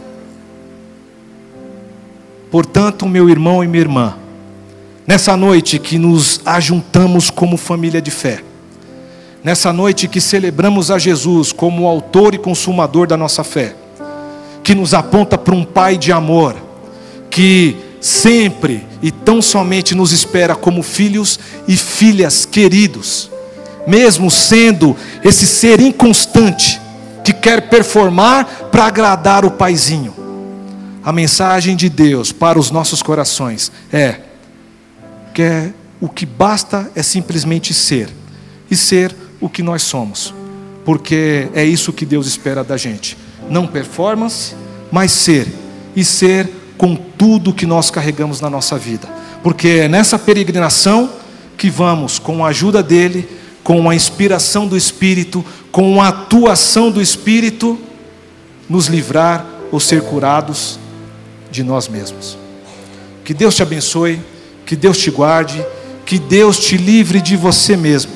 Portanto, 2.51 3.07
meu 3.07 3.29
irmão 3.29 3.63
e 3.63 3.69
minha 3.69 3.83
irmã, 3.83 4.15
nessa 5.09 5.35
noite 5.39 5.79
que 5.79 5.97
nos 5.97 6.39
ajuntamos 6.45 7.31
como 7.31 7.57
família 7.57 8.03
de 8.03 8.11
fé, 8.11 8.45
nessa 9.43 9.73
noite 9.73 10.07
que 10.07 10.21
celebramos 10.21 10.91
a 10.91 10.99
Jesus 10.99 11.51
como 11.51 11.85
o 11.85 11.89
autor 11.89 12.35
e 12.35 12.39
consumador 12.39 13.07
da 13.07 13.17
nossa 13.17 13.43
fé, 13.43 13.75
que 14.63 14.75
nos 14.75 14.93
aponta 14.93 15.39
para 15.39 15.55
um 15.55 15.65
Pai 15.65 15.97
de 15.97 16.13
amor, 16.13 16.55
que 17.31 17.75
sempre 18.03 18.87
e 19.01 19.11
tão 19.11 19.41
somente 19.41 19.95
nos 19.95 20.13
espera 20.13 20.55
como 20.55 20.83
filhos 20.83 21.41
e 21.67 21.75
filhas 21.75 22.45
queridos. 22.45 23.31
Mesmo 23.87 24.31
sendo 24.31 24.95
esse 25.25 25.47
ser 25.47 25.81
inconstante, 25.81 26.79
que 27.25 27.33
quer 27.33 27.71
performar 27.71 28.45
para 28.71 28.85
agradar 28.85 29.47
o 29.47 29.53
paizinho. 29.53 30.15
A 31.03 31.13
mensagem 31.15 31.75
de 31.75 31.89
Deus 31.89 32.31
para 32.31 32.59
os 32.59 32.71
nossos 32.71 33.03
corações 33.03 33.73
é 33.91 34.28
que 35.39 35.43
é, 35.43 35.73
o 36.01 36.09
que 36.09 36.27
basta 36.27 36.91
é 36.97 37.03
simplesmente 37.03 37.73
ser, 37.73 38.09
e 38.69 38.75
ser 38.75 39.15
o 39.41 39.49
que 39.49 39.63
nós 39.63 39.85
somos, 39.85 40.35
porque 40.85 41.49
é 41.55 41.65
isso 41.65 41.93
que 41.93 42.05
Deus 42.05 42.27
espera 42.27 42.65
da 42.65 42.77
gente. 42.77 43.17
não 43.49 43.65
performance, 43.65 44.57
mas 44.91 45.13
ser, 45.13 45.47
e 45.95 46.05
ser 46.05 46.51
com 46.77 46.97
tudo 46.97 47.55
que 47.55 47.67
nós 47.67 47.89
carregamos 47.89 48.41
na 48.41 48.51
nossa 48.51 48.77
vida, 48.77 49.09
porque 49.41 49.69
é 49.69 49.89
nessa 49.89 50.19
peregrinação 50.19 51.09
que 51.57 51.71
vamos, 51.71 52.19
com 52.19 52.45
a 52.45 52.49
ajuda 52.49 52.83
dEle, 52.83 53.29
com 53.63 53.89
a 53.89 53.95
inspiração 53.95 54.67
do 54.67 54.77
Espírito, 54.77 55.45
com 55.71 56.03
a 56.03 56.09
atuação 56.09 56.91
do 56.91 57.01
Espírito, 57.01 57.79
nos 58.69 58.89
livrar 58.89 59.47
ou 59.71 59.79
ser 59.79 60.03
curados 60.03 60.81
de 61.49 61.63
nós 61.63 61.87
mesmos. 61.87 62.37
Que 63.25 63.33
Deus 63.33 63.55
te 63.55 63.63
abençoe, 63.63 64.21
que 64.69 64.77
Deus 64.77 64.99
te 64.99 65.11
guarde, 65.11 65.65
que 66.05 66.19
Deus 66.19 66.59
te 66.59 66.77
livre 66.77 67.23
de 67.23 67.37
você 67.37 67.75
mesmo 67.75 68.13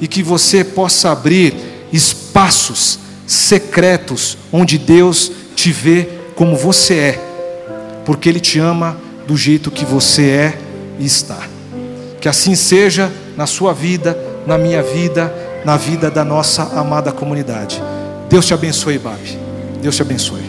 e 0.00 0.08
que 0.08 0.20
você 0.20 0.64
possa 0.64 1.12
abrir 1.12 1.54
espaços 1.92 2.98
secretos 3.24 4.36
onde 4.52 4.78
Deus 4.78 5.30
te 5.54 5.70
vê 5.70 6.08
como 6.34 6.56
você 6.56 6.94
é, 6.94 7.20
porque 8.04 8.28
Ele 8.28 8.40
te 8.40 8.58
ama 8.58 8.96
do 9.28 9.36
jeito 9.36 9.70
que 9.70 9.84
você 9.84 10.22
é 10.22 10.58
e 10.98 11.06
está. 11.06 11.38
Que 12.20 12.28
assim 12.28 12.56
seja 12.56 13.12
na 13.36 13.46
sua 13.46 13.72
vida, 13.72 14.18
na 14.44 14.58
minha 14.58 14.82
vida, 14.82 15.32
na 15.64 15.76
vida 15.76 16.10
da 16.10 16.24
nossa 16.24 16.64
amada 16.76 17.12
comunidade. 17.12 17.80
Deus 18.28 18.44
te 18.44 18.52
abençoe, 18.52 18.98
Babi. 18.98 19.38
Deus 19.80 19.94
te 19.94 20.02
abençoe. 20.02 20.45